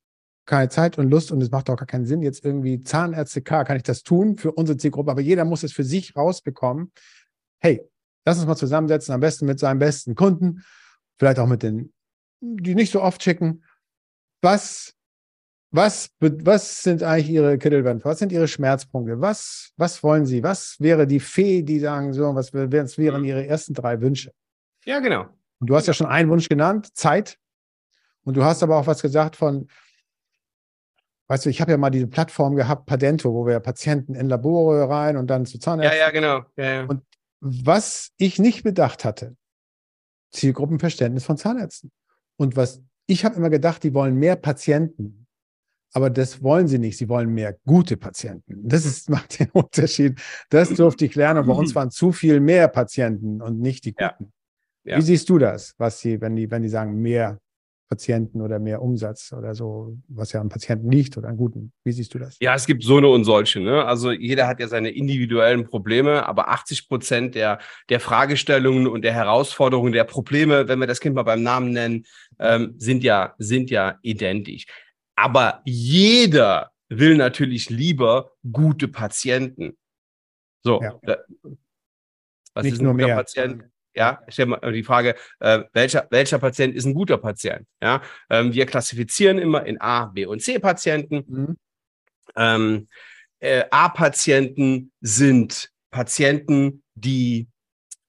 [0.45, 3.63] keine Zeit und Lust und es macht auch gar keinen Sinn, jetzt irgendwie Zahnärzte K,
[3.63, 6.91] kann ich das tun für unsere Zielgruppe, aber jeder muss es für sich rausbekommen.
[7.59, 7.87] Hey,
[8.25, 10.63] lass uns mal zusammensetzen, am besten mit seinem besten Kunden,
[11.19, 11.93] vielleicht auch mit den,
[12.41, 13.63] die nicht so oft schicken.
[14.41, 14.95] Was
[15.71, 18.03] was, was sind eigentlich Ihre Kittelwände?
[18.03, 19.21] Was sind Ihre Schmerzpunkte?
[19.21, 20.43] Was, was wollen Sie?
[20.43, 23.25] Was wäre die Fee, die sagen so, was, wären mhm.
[23.25, 24.33] Ihre ersten drei Wünsche?
[24.85, 25.27] Ja, genau.
[25.59, 27.37] Und du hast ja schon einen Wunsch genannt, Zeit.
[28.23, 29.67] Und du hast aber auch was gesagt von,
[31.27, 34.89] weißt du, ich habe ja mal diese Plattform gehabt, Padento, wo wir Patienten in Labore
[34.89, 35.97] rein und dann zu Zahnärzten.
[35.97, 36.45] Ja, ja, genau.
[36.57, 36.85] Ja, ja.
[36.85, 37.03] Und
[37.39, 39.37] was ich nicht bedacht hatte,
[40.31, 41.91] Zielgruppenverständnis von Zahnärzten.
[42.37, 45.20] Und was ich habe immer gedacht, die wollen mehr Patienten.
[45.93, 46.97] Aber das wollen sie nicht.
[46.97, 48.67] Sie wollen mehr gute Patienten.
[48.67, 50.19] Das ist, macht den Unterschied.
[50.49, 51.45] Das durfte ich lernen.
[51.45, 54.31] bei uns waren zu viel mehr Patienten und nicht die guten.
[54.83, 54.93] Ja.
[54.93, 54.97] Ja.
[54.97, 57.39] Wie siehst du das, was sie, wenn die, wenn die sagen, mehr
[57.91, 61.73] Patienten oder mehr Umsatz oder so, was ja an Patienten liegt oder an guten.
[61.83, 62.37] Wie siehst du das?
[62.39, 63.59] Ja, es gibt so eine und solche.
[63.59, 63.83] Ne?
[63.83, 69.11] Also jeder hat ja seine individuellen Probleme, aber 80 Prozent der, der Fragestellungen und der
[69.11, 72.05] Herausforderungen, der Probleme, wenn wir das Kind mal beim Namen nennen,
[72.39, 74.67] ähm, sind ja, sind ja identisch.
[75.21, 79.77] Aber jeder will natürlich lieber gute Patienten.
[80.63, 80.99] So, ja.
[82.55, 83.15] was Nicht ist ein nur guter mehr.
[83.15, 83.65] Patient?
[83.93, 87.67] Ja, ich stelle mal die Frage, äh, welcher, welcher Patient ist ein guter Patient?
[87.83, 91.23] Ja, ähm, wir klassifizieren immer in A, B und C Patienten.
[91.27, 91.57] Mhm.
[92.35, 92.87] Ähm,
[93.39, 97.47] äh, A-Patienten sind Patienten, die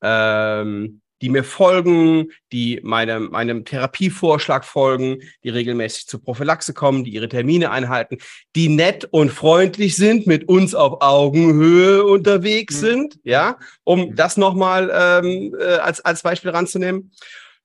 [0.01, 7.13] ähm, die mir folgen, die meinem, meinem Therapievorschlag folgen, die regelmäßig zur Prophylaxe kommen, die
[7.13, 8.19] ihre Termine einhalten,
[8.57, 12.87] die nett und freundlich sind, mit uns auf Augenhöhe unterwegs mhm.
[12.87, 14.17] sind, ja, um mhm.
[14.17, 17.13] das nochmal ähm, äh, als, als Beispiel ranzunehmen.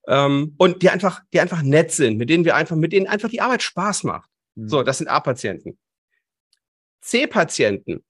[0.07, 3.29] Ähm, und die einfach, die einfach nett sind, mit denen wir einfach, mit denen einfach
[3.29, 4.29] die Arbeit Spaß macht.
[4.55, 4.69] Mhm.
[4.69, 5.79] So, das sind A-Patienten.
[7.01, 8.03] C-Patienten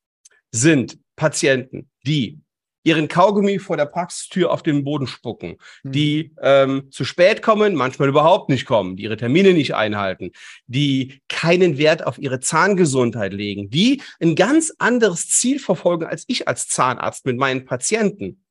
[0.52, 2.40] sind Patienten, die
[2.88, 5.92] ihren Kaugummi vor der Praxistür auf den Boden spucken, mhm.
[5.92, 10.32] die ähm, zu spät kommen, manchmal überhaupt nicht kommen, die ihre Termine nicht einhalten,
[10.68, 16.48] die keinen Wert auf ihre Zahngesundheit legen, die ein ganz anderes Ziel verfolgen als ich
[16.48, 18.46] als Zahnarzt mit meinen Patienten.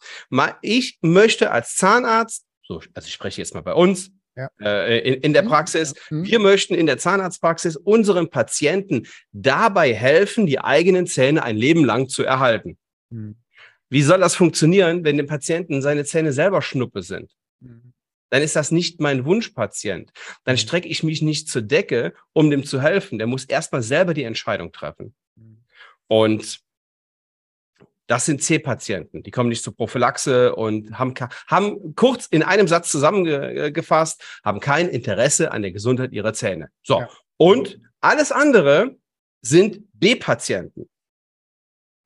[0.60, 4.50] Ich möchte als Zahnarzt, so, also ich spreche jetzt mal bei uns, ja.
[4.60, 5.48] Äh, in, in, der mhm.
[5.48, 5.94] Praxis.
[6.10, 6.26] Mhm.
[6.26, 12.10] Wir möchten in der Zahnarztpraxis unseren Patienten dabei helfen, die eigenen Zähne ein Leben lang
[12.10, 12.76] zu erhalten.
[13.08, 13.36] Mhm.
[13.88, 17.32] Wie soll das funktionieren, wenn dem Patienten seine Zähne selber Schnuppe sind?
[17.60, 17.92] Mhm.
[18.30, 20.12] Dann ist das nicht mein Wunschpatient.
[20.44, 20.58] Dann mhm.
[20.58, 23.18] strecke ich mich nicht zur Decke, um dem zu helfen.
[23.18, 25.14] Der muss erstmal selber die Entscheidung treffen.
[25.36, 25.58] Mhm.
[26.08, 26.60] Und
[28.08, 29.22] das sind C-Patienten.
[29.22, 31.14] Die kommen nicht zur Prophylaxe und haben,
[31.48, 36.70] haben kurz in einem Satz zusammengefasst, haben kein Interesse an der Gesundheit ihrer Zähne.
[36.82, 37.00] So.
[37.00, 37.08] Ja.
[37.36, 38.96] Und alles andere
[39.42, 40.88] sind B-Patienten.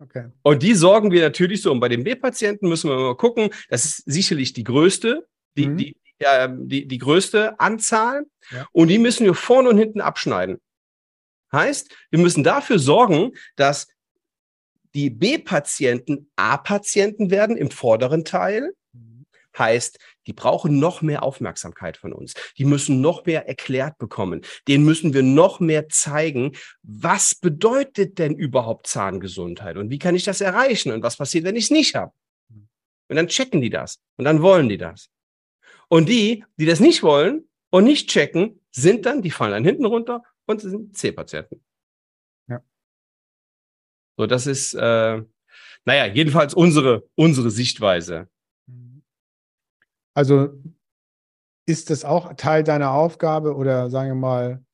[0.00, 0.30] Okay.
[0.42, 1.70] Und die sorgen wir natürlich so.
[1.70, 3.50] Und bei den B-Patienten müssen wir mal gucken.
[3.68, 5.76] Das ist sicherlich die größte, die, mhm.
[5.76, 8.24] die, äh, die, die größte Anzahl.
[8.50, 8.66] Ja.
[8.72, 10.58] Und die müssen wir vorne und hinten abschneiden.
[11.52, 13.88] Heißt, wir müssen dafür sorgen, dass
[14.94, 18.72] die B-Patienten A-Patienten werden im vorderen Teil.
[18.92, 19.26] Mhm.
[19.58, 19.98] Heißt,
[20.30, 22.34] die brauchen noch mehr Aufmerksamkeit von uns.
[22.56, 24.42] Die müssen noch mehr erklärt bekommen.
[24.68, 26.52] Denen müssen wir noch mehr zeigen,
[26.84, 31.56] was bedeutet denn überhaupt Zahngesundheit und wie kann ich das erreichen und was passiert, wenn
[31.56, 32.12] ich es nicht habe.
[33.08, 35.10] Und dann checken die das und dann wollen die das.
[35.88, 39.84] Und die, die das nicht wollen und nicht checken, sind dann, die fallen dann hinten
[39.84, 41.60] runter und sind C-Patienten.
[42.46, 42.62] Ja.
[44.16, 45.22] So, das ist, äh,
[45.84, 48.28] naja, jedenfalls unsere, unsere Sichtweise.
[50.14, 50.50] Also
[51.66, 54.64] ist das auch Teil deiner Aufgabe oder sagen wir mal,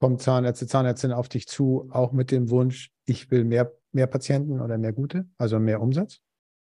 [0.00, 4.60] kommt Zahnärzte, Zahnärztin auf dich zu, auch mit dem Wunsch, ich will mehr, mehr Patienten
[4.60, 6.20] oder mehr gute, also mehr Umsatz?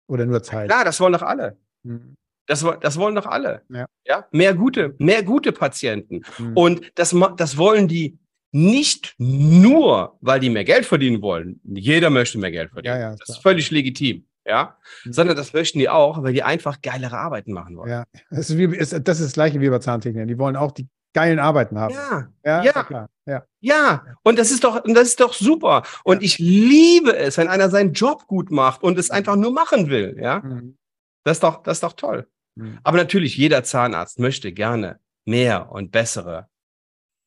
[0.07, 0.69] Oder nur Zeit?
[0.69, 1.57] Klar, das wollen doch alle.
[1.83, 2.15] Mhm.
[2.47, 3.61] Das, das wollen doch alle.
[3.69, 3.85] Ja.
[4.05, 4.25] ja.
[4.31, 6.21] Mehr gute, mehr gute Patienten.
[6.39, 6.57] Mhm.
[6.57, 8.17] Und das, das wollen die
[8.51, 11.61] nicht nur, weil die mehr Geld verdienen wollen.
[11.63, 12.95] Jeder möchte mehr Geld verdienen.
[12.95, 14.25] Ja, ja, das ist völlig legitim.
[14.45, 15.13] Ja, mhm.
[15.13, 17.89] sondern das möchten die auch, weil die einfach geilere Arbeiten machen wollen.
[17.89, 20.27] Ja, das ist, wie, ist, das, ist das gleiche wie bei Zahntechnikern.
[20.27, 21.93] Die wollen auch die geilen Arbeiten haben.
[21.93, 23.43] Ja, ja, ja, ja.
[23.59, 24.05] ja.
[24.23, 25.83] Und das ist doch, und das ist doch super.
[26.03, 26.25] Und ja.
[26.25, 30.17] ich liebe es, wenn einer seinen Job gut macht und es einfach nur machen will.
[30.19, 30.77] Ja, mhm.
[31.23, 32.27] das ist doch, das ist doch toll.
[32.55, 32.79] Mhm.
[32.83, 36.47] Aber natürlich, jeder Zahnarzt möchte gerne mehr und bessere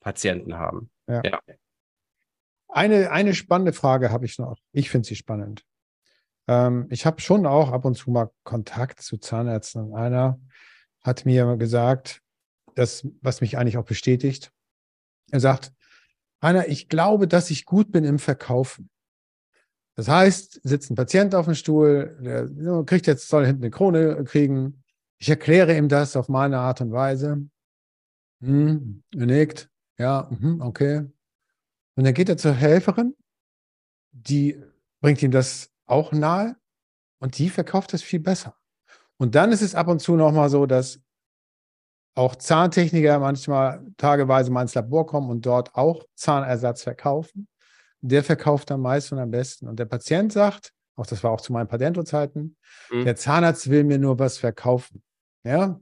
[0.01, 0.90] Patienten haben.
[1.09, 1.22] Ja.
[1.25, 1.40] ja.
[2.68, 4.57] Eine, eine spannende Frage habe ich noch.
[4.72, 5.64] Ich finde sie spannend.
[6.48, 9.94] Ähm, ich habe schon auch ab und zu mal Kontakt zu Zahnärzten.
[9.94, 10.40] Einer
[11.02, 12.22] hat mir gesagt,
[12.74, 14.52] das, was mich eigentlich auch bestätigt.
[15.31, 15.72] Er sagt,
[16.42, 18.90] Heiner, ich glaube, dass ich gut bin im Verkaufen.
[19.94, 24.24] Das heißt, sitzt ein Patient auf dem Stuhl, der kriegt jetzt, soll hinten eine Krone
[24.24, 24.83] kriegen.
[25.18, 27.46] Ich erkläre ihm das auf meine Art und Weise.
[28.40, 29.68] Hm, er nickt.
[29.98, 31.07] Ja, mh, okay.
[31.94, 33.14] Und dann geht er zur Helferin,
[34.11, 34.61] die
[35.00, 36.57] bringt ihm das auch nahe
[37.21, 38.57] und die verkauft es viel besser.
[39.16, 41.01] Und dann ist es ab und zu nochmal so, dass
[42.14, 47.49] auch Zahntechniker manchmal tageweise mal ins Labor kommen und dort auch Zahnersatz verkaufen.
[48.01, 49.68] Der verkauft am meisten und am besten.
[49.68, 52.57] Und der Patient sagt, auch das war auch zu meinen Patento-Zeiten,
[52.90, 53.05] mhm.
[53.05, 55.03] der Zahnarzt will mir nur was verkaufen.
[55.45, 55.81] Ja,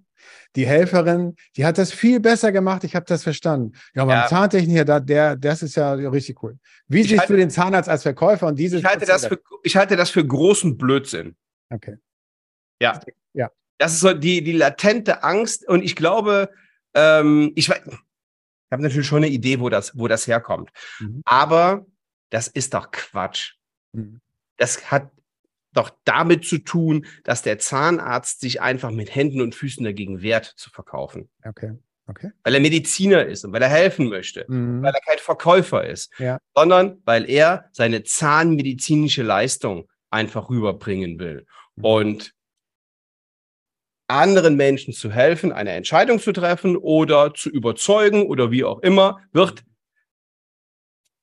[0.57, 2.85] die Helferin, die hat das viel besser gemacht.
[2.85, 3.73] Ich habe das verstanden.
[3.95, 4.27] Ja, beim ja.
[4.27, 6.59] Zahntechniker, da, der, das ist ja richtig cool.
[6.89, 8.81] Wie siehst du den Zahnarzt als Verkäufer und dieses?
[8.81, 11.37] Ich halte, das für, ich halte das für großen Blödsinn.
[11.71, 11.97] Okay.
[12.81, 13.01] Ja.
[13.33, 13.51] Ja.
[13.79, 15.67] Das ist so die, die latente Angst.
[15.69, 16.51] Und ich glaube,
[16.95, 17.75] ähm, ich, ich
[18.71, 20.71] habe natürlich schon eine Idee, wo das, wo das herkommt.
[20.99, 21.23] Mhm.
[21.25, 21.87] Aber
[22.31, 23.55] das ist doch Quatsch.
[23.93, 24.21] Mhm.
[24.57, 25.11] Das hat
[25.73, 30.47] doch damit zu tun, dass der Zahnarzt sich einfach mit Händen und Füßen dagegen wehrt,
[30.47, 31.29] zu verkaufen.
[31.45, 31.73] Okay.
[32.07, 32.33] Okay.
[32.43, 34.83] Weil er Mediziner ist und weil er helfen möchte, mhm.
[34.83, 36.39] weil er kein Verkäufer ist, ja.
[36.57, 41.47] sondern weil er seine zahnmedizinische Leistung einfach rüberbringen will.
[41.77, 41.85] Mhm.
[41.85, 42.35] Und
[44.09, 49.21] anderen Menschen zu helfen, eine Entscheidung zu treffen oder zu überzeugen oder wie auch immer,
[49.33, 49.63] wird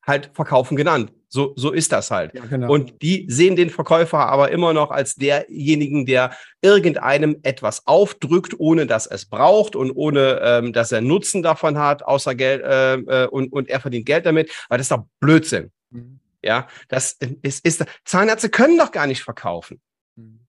[0.02, 1.12] halt Verkaufen genannt.
[1.30, 2.34] So, so ist das halt.
[2.34, 2.72] Ja, genau.
[2.72, 8.86] Und die sehen den Verkäufer aber immer noch als derjenigen, der irgendeinem etwas aufdrückt, ohne
[8.86, 13.26] dass es braucht und ohne, ähm, dass er Nutzen davon hat, außer Geld, äh, äh,
[13.28, 14.50] und, und er verdient Geld damit.
[14.68, 15.70] Aber das ist doch Blödsinn.
[15.90, 16.18] Mhm.
[16.42, 19.80] Ja, das ist, ist, Zahnärzte können doch gar nicht verkaufen.
[20.16, 20.40] Mhm.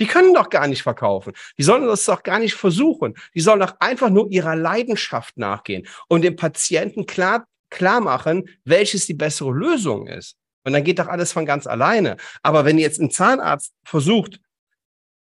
[0.00, 1.34] Die können doch gar nicht verkaufen.
[1.58, 3.14] Die sollen das doch gar nicht versuchen.
[3.34, 9.06] Die sollen doch einfach nur ihrer Leidenschaft nachgehen und dem Patienten klar, klar machen, welches
[9.06, 10.36] die bessere Lösung ist.
[10.64, 12.16] Und dann geht doch alles von ganz alleine.
[12.42, 14.40] Aber wenn jetzt ein Zahnarzt versucht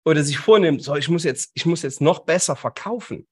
[0.05, 3.27] oder sich vornimmt, so, ich muss jetzt, ich muss jetzt noch besser verkaufen,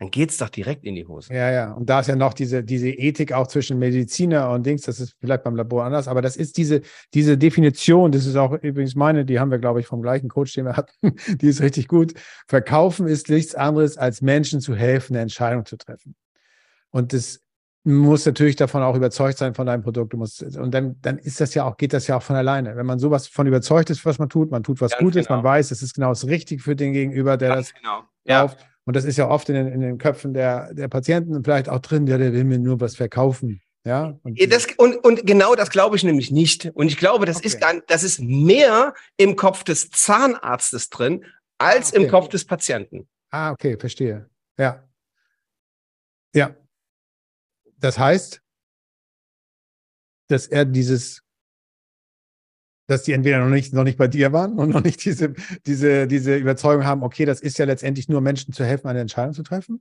[0.00, 1.32] dann geht es doch direkt in die Hose.
[1.34, 1.72] Ja, ja.
[1.72, 5.14] Und da ist ja noch diese, diese Ethik auch zwischen Mediziner und Dings, das ist
[5.20, 6.80] vielleicht beim Labor anders, aber das ist diese,
[7.12, 10.54] diese Definition, das ist auch übrigens meine, die haben wir, glaube ich, vom gleichen Coach,
[10.54, 10.94] den wir hatten,
[11.36, 12.14] die ist richtig gut.
[12.48, 16.14] Verkaufen ist nichts anderes, als Menschen zu helfen, eine Entscheidung zu treffen.
[16.90, 17.42] Und das
[17.84, 20.12] muss natürlich davon auch überzeugt sein von deinem Produkt.
[20.12, 22.76] Du musst, und dann, dann ist das ja auch, geht das ja auch von alleine.
[22.76, 25.38] Wenn man sowas von überzeugt ist, was man tut, man tut was Ganz Gutes, genau.
[25.38, 28.00] man weiß, es ist genau das Richtige für den Gegenüber, der Ganz das genau.
[28.26, 28.60] kauft.
[28.60, 28.66] Ja.
[28.84, 31.78] Und das ist ja oft in den, in den Köpfen der, der Patienten vielleicht auch
[31.78, 33.62] drin, ja, der will mir nur was verkaufen.
[33.84, 36.70] Ja, und, das, und, und genau das glaube ich nämlich nicht.
[36.74, 37.46] Und ich glaube, das okay.
[37.46, 41.24] ist gar, das ist mehr im Kopf des Zahnarztes drin
[41.56, 42.04] als ah, okay.
[42.04, 43.08] im Kopf des Patienten.
[43.30, 44.28] Ah, okay, verstehe.
[44.58, 44.86] Ja.
[46.34, 46.54] Ja.
[47.80, 48.42] Das heißt,
[50.28, 51.22] dass er dieses
[52.90, 56.08] dass die entweder noch nicht, noch nicht bei dir waren und noch nicht diese, diese,
[56.08, 59.44] diese Überzeugung haben, okay, das ist ja letztendlich nur Menschen zu helfen, eine Entscheidung zu
[59.44, 59.80] treffen.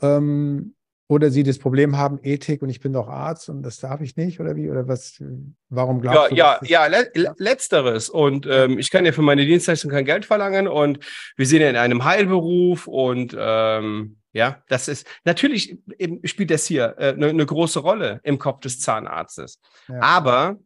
[0.00, 0.76] Ähm,
[1.08, 4.16] oder sie das Problem haben, Ethik und ich bin doch Arzt und das darf ich
[4.16, 4.70] nicht oder wie?
[4.70, 5.20] Oder was?
[5.68, 6.66] Warum glaubst ja, du?
[6.66, 8.08] Ja, ja, le letzteres.
[8.08, 11.00] Und ähm, ich kann ja für meine Dienstleistung kein Geld verlangen und
[11.36, 15.78] wir sind ja in einem Heilberuf und ähm, ja, das ist natürlich
[16.24, 19.60] spielt das hier eine äh, ne, ne große Rolle im Kopf des Zahnarztes.
[19.88, 20.00] Ja.
[20.00, 20.58] Aber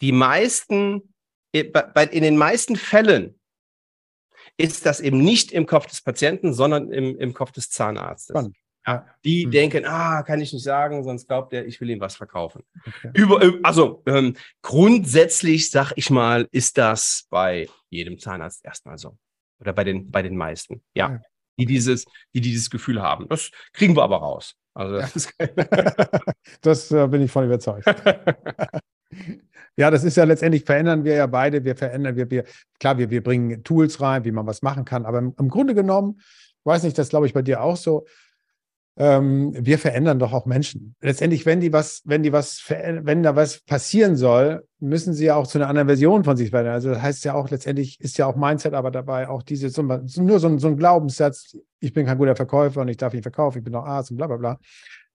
[0.00, 1.14] die meisten,
[1.52, 1.64] äh,
[2.10, 3.38] in den meisten Fällen
[4.56, 8.34] ist das eben nicht im Kopf des Patienten, sondern im, im Kopf des Zahnarztes.
[8.34, 8.56] Spannend.
[8.86, 9.50] Ja, die hm.
[9.50, 12.62] denken, ah, kann ich nicht sagen, sonst glaubt er, ich will ihm was verkaufen.
[12.86, 13.10] Okay.
[13.12, 19.18] Über, äh, also ähm, grundsätzlich, sag ich mal, ist das bei jedem Zahnarzt erstmal so.
[19.60, 20.82] Oder bei den, bei den meisten.
[20.94, 21.20] Ja.
[21.58, 23.28] Die dieses, die dieses Gefühl haben.
[23.28, 24.54] Das kriegen wir aber raus.
[24.74, 25.28] Also das,
[26.60, 27.86] das äh, bin ich voll überzeugt.
[29.78, 31.64] Ja, das ist ja letztendlich, verändern wir ja beide.
[31.64, 32.44] Wir verändern, wir, wir,
[32.80, 35.06] klar, wir, wir bringen Tools rein, wie man was machen kann.
[35.06, 36.20] Aber im, im Grunde genommen,
[36.64, 38.04] weiß nicht, das glaube ich bei dir auch so,
[38.96, 40.96] ähm, wir verändern doch auch Menschen.
[41.00, 45.34] Letztendlich, wenn die was, wenn die was, wenn da was passieren soll, müssen sie ja
[45.34, 46.68] auch zu einer anderen Version von sich werden.
[46.68, 50.38] Also das heißt ja auch, letztendlich ist ja auch Mindset aber dabei, auch diese, nur
[50.38, 53.58] so ein, so ein Glaubenssatz, ich bin kein guter Verkäufer und ich darf nicht verkaufen,
[53.58, 54.58] ich bin doch Arzt und bla bla bla.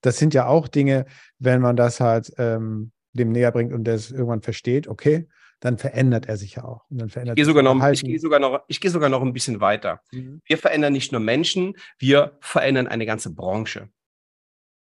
[0.02, 1.06] Das sind ja auch Dinge,
[1.38, 5.26] wenn man das halt ähm, dem näher bringt und das irgendwann versteht, okay,
[5.60, 6.82] dann verändert er sich ja auch.
[6.90, 9.22] Und dann verändert ich gehe sogar, noch, ich gehe sogar, noch, ich gehe sogar noch
[9.22, 10.02] ein bisschen weiter.
[10.12, 10.42] Mhm.
[10.44, 13.88] Wir verändern nicht nur Menschen, wir verändern eine ganze Branche.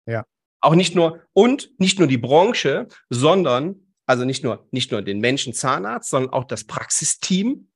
[0.07, 0.25] Ja.
[0.59, 5.19] Auch nicht nur, und nicht nur die Branche, sondern, also nicht nur, nicht nur den
[5.19, 7.69] Menschen Zahnarzt, sondern auch das Praxisteam.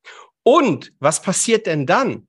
[0.44, 2.28] Und was passiert denn dann?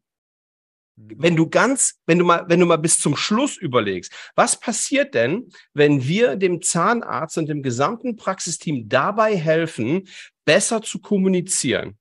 [0.96, 1.16] Mhm.
[1.18, 5.14] Wenn du ganz, wenn du mal, wenn du mal bis zum Schluss überlegst, was passiert
[5.14, 10.08] denn, wenn wir dem Zahnarzt und dem gesamten Praxisteam dabei helfen,
[10.44, 11.98] besser zu kommunizieren?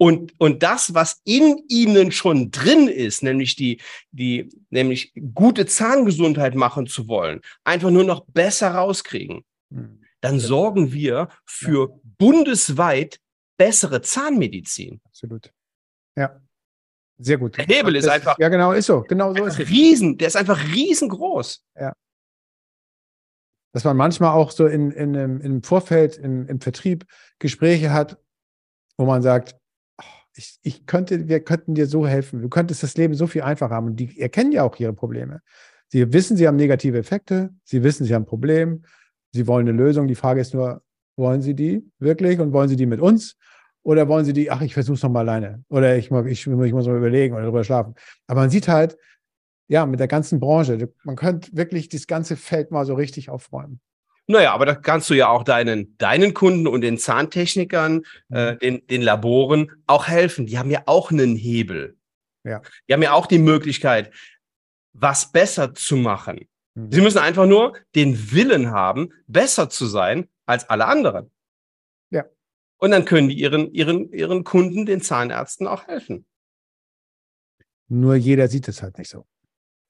[0.00, 3.80] Und, und das, was in ihnen schon drin ist, nämlich die,
[4.12, 10.00] die, nämlich gute Zahngesundheit machen zu wollen, einfach nur noch besser rauskriegen, hm.
[10.20, 11.96] Dann sorgen wir für ja.
[12.18, 13.20] bundesweit
[13.56, 15.00] bessere Zahnmedizin.
[15.04, 15.52] Absolut.
[16.16, 16.40] Ja.
[17.18, 17.58] Sehr gut.
[17.58, 18.38] Der Hebel ist einfach.
[18.38, 19.02] Ja, genau, ist so.
[19.02, 19.68] Genau so ist es.
[19.68, 21.64] Riesen, der ist einfach riesengroß.
[21.76, 21.92] Ja.
[23.72, 27.06] Dass man manchmal auch so in, in, in, im Vorfeld, in, im Vertrieb
[27.38, 28.18] Gespräche hat,
[28.96, 29.56] wo man sagt,
[30.34, 32.40] ich, ich könnte, wir könnten dir so helfen.
[32.40, 33.86] Du könntest das Leben so viel einfacher haben.
[33.86, 35.42] Und die erkennen ja auch ihre Probleme.
[35.88, 37.50] Sie wissen, sie haben negative Effekte.
[37.64, 38.84] Sie wissen, sie haben ein Problem.
[39.32, 40.08] Sie wollen eine Lösung.
[40.08, 40.82] Die Frage ist nur,
[41.16, 43.36] wollen sie die wirklich und wollen sie die mit uns?
[43.82, 45.64] Oder wollen sie die, ach, ich versuche es nochmal alleine.
[45.68, 47.94] Oder ich, ich, ich muss mal überlegen oder darüber schlafen.
[48.26, 48.96] Aber man sieht halt,
[49.68, 53.80] ja, mit der ganzen Branche, man könnte wirklich das ganze Feld mal so richtig aufräumen.
[54.26, 58.58] Naja, aber da kannst du ja auch deinen, deinen Kunden und den Zahntechnikern, äh, mhm.
[58.58, 60.46] den, den Laboren auch helfen.
[60.46, 61.96] Die haben ja auch einen Hebel.
[62.44, 62.60] Ja.
[62.88, 64.12] Die haben ja auch die Möglichkeit,
[64.92, 66.46] was besser zu machen.
[66.78, 66.92] Mhm.
[66.92, 71.30] Sie müssen einfach nur den Willen haben, besser zu sein als alle anderen.
[72.10, 72.24] Ja.
[72.78, 76.26] Und dann können die ihren, ihren, ihren Kunden, den Zahnärzten auch helfen.
[77.88, 79.26] Nur jeder sieht es halt nicht so.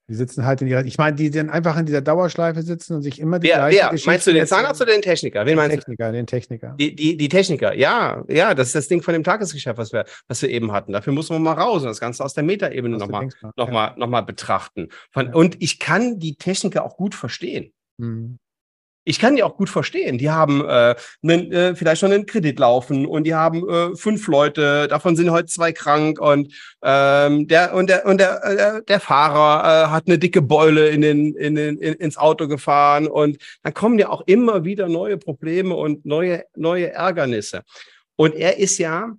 [0.09, 3.03] Die sitzen halt in ihrer, ich meine, die dann einfach in dieser Dauerschleife sitzen und
[3.03, 3.93] sich immer die wer, wer?
[4.05, 5.41] Meinst du den Zahnarzt oder den Techniker?
[5.41, 6.13] Wen den meinst Techniker, du?
[6.13, 6.75] Den Techniker.
[6.79, 10.05] Die, die, die Techniker, ja, ja, das ist das Ding von dem Tagesgeschäft, was wir,
[10.27, 10.93] was wir eben hatten.
[10.93, 13.73] Dafür muss man mal raus und das Ganze aus der Metaebene nochmal noch ja.
[13.73, 14.89] mal, noch mal betrachten.
[15.11, 15.33] Von, ja.
[15.33, 17.71] Und ich kann die Techniker auch gut verstehen.
[17.97, 18.39] Mhm
[19.09, 20.19] ich kann die auch gut verstehen.
[20.19, 20.93] Die haben äh,
[21.23, 25.31] nen, äh, vielleicht schon einen Kredit laufen und die haben äh, fünf Leute, davon sind
[25.31, 30.03] heute zwei krank und ähm, der und der und der äh, der Fahrer äh, hat
[30.05, 34.09] eine dicke Beule in den, in den in, ins Auto gefahren und dann kommen ja
[34.09, 37.63] auch immer wieder neue Probleme und neue neue Ärgernisse.
[38.15, 39.17] Und er ist ja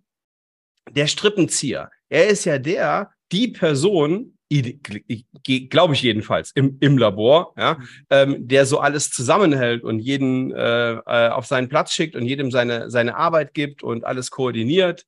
[0.88, 1.90] der Strippenzieher.
[2.08, 7.86] Er ist ja der, die Person, glaube ich jedenfalls, im, im Labor, ja, mhm.
[8.10, 12.50] ähm, der so alles zusammenhält und jeden äh, äh, auf seinen Platz schickt und jedem
[12.50, 15.06] seine, seine Arbeit gibt und alles koordiniert.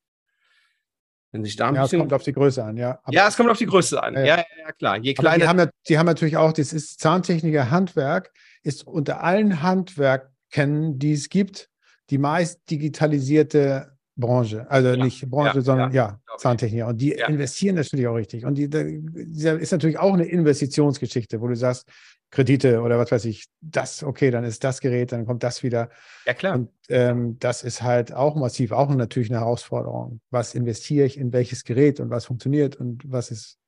[1.32, 1.98] Wenn sich da ein ja, bisschen...
[1.98, 3.00] es kommt auf die Größe an, ja.
[3.02, 4.14] Aber ja, es kommt auf die Größe an.
[4.14, 4.98] Ja, ja, ja klar.
[4.98, 5.38] Je kleiner.
[5.38, 11.12] Die haben, die haben natürlich auch, das ist Zahntechniker Handwerk, ist unter allen Handwerken, die
[11.12, 11.70] es gibt,
[12.10, 16.88] die meist digitalisierte Branche, also ja, nicht Branche, ja, sondern ja, ja Zahntechniker.
[16.88, 18.44] Und die investieren natürlich auch richtig.
[18.44, 21.88] Und die, die ist natürlich auch eine Investitionsgeschichte, wo du sagst,
[22.32, 25.90] Kredite oder was weiß ich, das, okay, dann ist das Gerät, dann kommt das wieder.
[26.24, 26.54] Ja, klar.
[26.54, 30.20] Und ähm, das ist halt auch massiv, auch natürlich eine Herausforderung.
[30.30, 33.58] Was investiere ich in welches Gerät und was funktioniert und was ist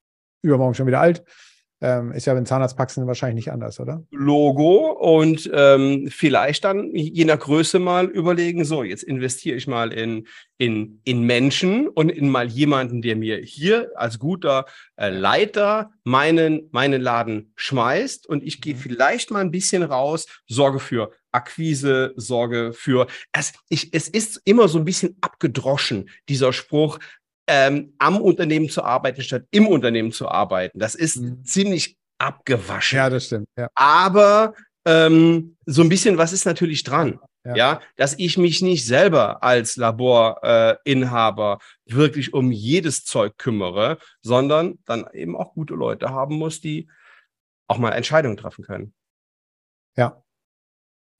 [0.41, 1.25] übermorgen schon wieder alt?
[1.81, 4.03] Ähm, ist ja in Zahnarztpraxen wahrscheinlich nicht anders, oder?
[4.11, 9.93] Logo und ähm, vielleicht dann je nach Größe mal überlegen, so, jetzt investiere ich mal
[9.93, 15.91] in, in, in Menschen und in mal jemanden, der mir hier als guter äh, Leiter
[16.05, 18.79] meinen, meinen Laden schmeißt und ich gehe mhm.
[18.79, 23.09] vielleicht mal ein bisschen raus, sorge für Akquise, Sorge für.
[23.33, 26.99] Es, ich, es ist immer so ein bisschen abgedroschen, dieser Spruch,
[27.47, 30.79] ähm, am Unternehmen zu arbeiten, statt im Unternehmen zu arbeiten.
[30.79, 31.45] Das ist mhm.
[31.45, 32.97] ziemlich abgewaschen.
[32.97, 33.49] Ja, das stimmt.
[33.57, 33.69] Ja.
[33.75, 34.55] Aber
[34.87, 37.19] ähm, so ein bisschen was ist natürlich dran.
[37.45, 37.55] Ja.
[37.55, 44.79] ja dass ich mich nicht selber als Laborinhaber äh, wirklich um jedes Zeug kümmere, sondern
[44.87, 46.89] dann eben auch gute Leute haben muss, die
[47.67, 48.95] auch mal Entscheidungen treffen können.
[49.97, 50.24] Ja,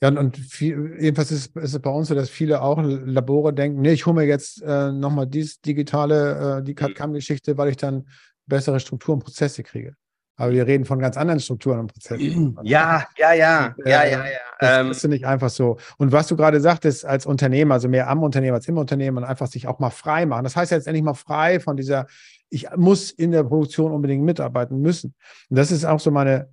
[0.05, 3.81] ja, und, viel, jedenfalls ist, ist, es bei uns so, dass viele auch Labore denken,
[3.81, 6.77] nee, ich hole mir jetzt äh, nochmal dieses digitale, äh, die mhm.
[6.77, 8.07] CAD-CAM-Geschichte, weil ich dann
[8.45, 9.95] bessere Strukturen und Prozesse kriege.
[10.37, 12.59] Aber wir reden von ganz anderen Strukturen und Prozessen.
[12.65, 14.39] Ja, ja, ja, äh, ja, ja, ja.
[14.59, 15.79] Das, ähm, ist nicht einfach so.
[15.97, 19.25] Und was du gerade sagtest, als Unternehmer, also mehr am Unternehmen als im Unternehmen und
[19.25, 20.45] einfach sich auch mal frei machen.
[20.45, 22.09] Das heißt jetzt endlich mal frei von dieser,
[22.51, 25.15] ich muss in der Produktion unbedingt mitarbeiten müssen.
[25.49, 26.51] Und das ist auch so meine,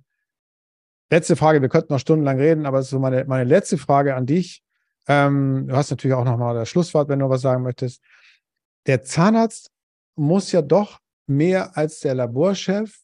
[1.12, 4.62] letzte Frage, wir könnten noch stundenlang reden, aber so meine, meine letzte Frage an dich.
[5.06, 8.02] Ähm, du hast natürlich auch nochmal das Schlusswort, wenn du was sagen möchtest.
[8.86, 9.70] Der Zahnarzt
[10.16, 12.98] muss ja doch mehr als der Laborchef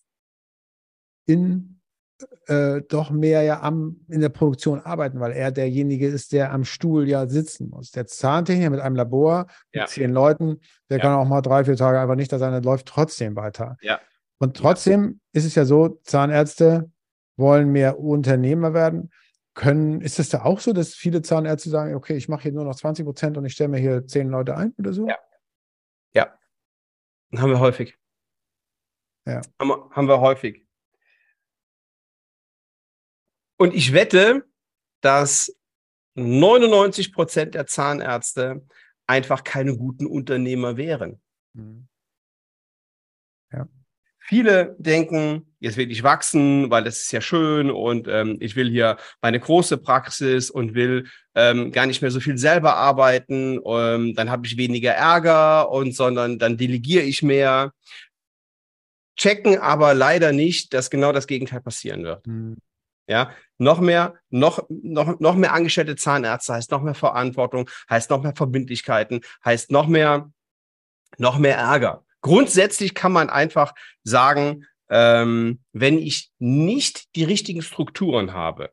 [1.26, 1.80] in
[2.46, 6.64] äh, doch mehr ja am, in der Produktion arbeiten, weil er derjenige ist, der am
[6.64, 7.90] Stuhl ja sitzen muss.
[7.92, 9.82] Der Zahntechniker mit einem Labor ja.
[9.82, 11.02] mit zehn Leuten, der ja.
[11.02, 13.76] kann auch mal drei, vier Tage einfach nicht da sein, der läuft trotzdem weiter.
[13.82, 14.00] Ja.
[14.38, 16.90] Und trotzdem ist es ja so, Zahnärzte
[17.38, 19.10] wollen mehr Unternehmer werden.
[19.54, 22.64] Können, ist es da auch so, dass viele Zahnärzte sagen, okay, ich mache hier nur
[22.64, 25.08] noch 20 Prozent und ich stelle mir hier zehn Leute ein oder so?
[25.08, 25.18] Ja.
[26.14, 26.38] Ja.
[27.36, 27.96] Haben wir häufig.
[29.26, 29.40] Ja.
[29.58, 30.64] Haben, wir, haben wir häufig.
[33.56, 34.46] Und ich wette,
[35.00, 35.56] dass
[36.14, 38.64] 99 Prozent der Zahnärzte
[39.06, 41.20] einfach keine guten Unternehmer wären.
[41.54, 41.88] Mhm.
[44.28, 48.68] Viele denken, jetzt will ich wachsen, weil das ist ja schön und ähm, ich will
[48.68, 53.58] hier meine große Praxis und will ähm, gar nicht mehr so viel selber arbeiten.
[53.64, 57.72] Ähm, dann habe ich weniger Ärger und sondern dann delegiere ich mehr.
[59.16, 62.26] Checken aber leider nicht, dass genau das Gegenteil passieren wird.
[62.26, 62.58] Mhm.
[63.06, 68.22] Ja, noch mehr, noch, noch, noch mehr angestellte Zahnärzte heißt noch mehr Verantwortung, heißt noch
[68.22, 70.30] mehr Verbindlichkeiten, heißt noch mehr,
[71.16, 72.04] noch mehr Ärger.
[72.20, 78.72] Grundsätzlich kann man einfach sagen, ähm, wenn ich nicht die richtigen Strukturen habe,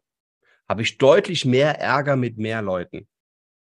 [0.67, 3.07] habe ich deutlich mehr Ärger mit mehr Leuten.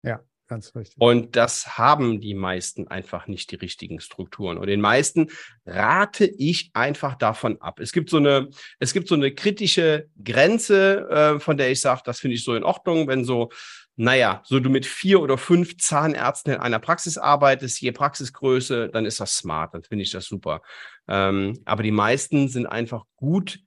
[0.03, 0.21] Ja.
[0.47, 0.95] Ganz richtig.
[0.97, 4.57] Und das haben die meisten einfach nicht die richtigen Strukturen.
[4.57, 5.27] Und den meisten
[5.65, 7.81] rate ich einfach davon ab.
[7.81, 8.49] Es gibt so eine,
[8.79, 12.55] es gibt so eine kritische Grenze, äh, von der ich sage, das finde ich so
[12.55, 13.49] in Ordnung, wenn so,
[13.99, 19.05] naja, so du mit vier oder fünf Zahnärzten in einer Praxis arbeitest, je Praxisgröße, dann
[19.05, 20.61] ist das smart, dann finde ich das super.
[21.07, 23.59] Ähm, aber die meisten sind einfach gut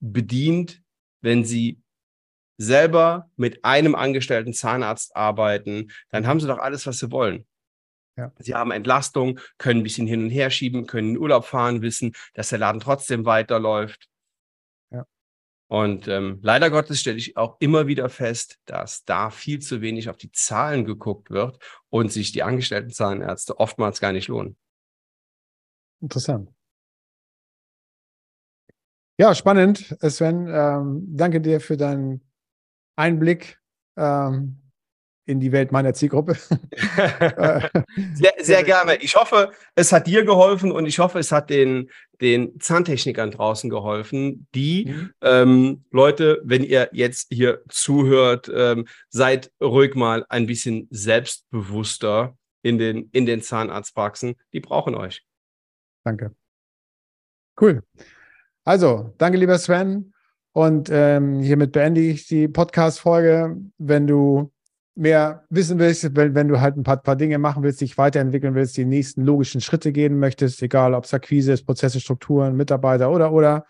[0.00, 0.82] bedient,
[1.20, 1.82] wenn sie
[2.56, 7.46] selber mit einem angestellten Zahnarzt arbeiten, dann haben sie doch alles, was sie wollen.
[8.16, 8.32] Ja.
[8.38, 12.14] Sie haben Entlastung, können ein bisschen hin und her schieben, können in Urlaub fahren, wissen,
[12.32, 14.08] dass der Laden trotzdem weiterläuft.
[15.66, 20.08] Und ähm, leider Gottes stelle ich auch immer wieder fest, dass da viel zu wenig
[20.10, 21.58] auf die Zahlen geguckt wird
[21.88, 24.56] und sich die angestellten Zahnärzte oftmals gar nicht lohnen.
[26.00, 26.50] Interessant.
[29.18, 30.48] Ja, spannend, Sven.
[30.48, 32.20] Ähm, danke dir für deinen
[32.96, 33.60] Einblick
[33.96, 34.60] ähm,
[35.26, 36.34] in die Welt meiner Zielgruppe.
[38.14, 38.96] sehr, sehr gerne.
[38.96, 41.90] Ich hoffe, es hat dir geholfen und ich hoffe, es hat den,
[42.20, 45.10] den Zahntechnikern draußen geholfen, die mhm.
[45.20, 52.78] ähm, Leute, wenn ihr jetzt hier zuhört, ähm, seid ruhig mal ein bisschen selbstbewusster in
[52.78, 54.36] den, in den Zahnarztpraxen.
[54.52, 55.24] Die brauchen euch.
[56.04, 56.34] Danke.
[57.60, 57.82] Cool.
[58.64, 60.12] Also, danke, lieber Sven.
[60.52, 63.56] Und ähm, hiermit beende ich die Podcast-Folge.
[63.78, 64.53] Wenn du
[64.94, 68.54] mehr wissen willst, wenn, wenn du halt ein paar, paar Dinge machen willst, dich weiterentwickeln
[68.54, 73.10] willst, die nächsten logischen Schritte gehen möchtest, egal ob es Akquise ist, Prozesse, Strukturen, Mitarbeiter
[73.10, 73.66] oder, oder.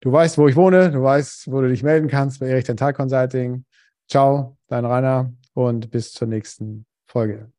[0.00, 2.92] Du weißt, wo ich wohne, du weißt, wo du dich melden kannst bei Erich Dental
[2.92, 3.64] Consulting.
[4.08, 7.53] Ciao, dein Rainer und bis zur nächsten Folge.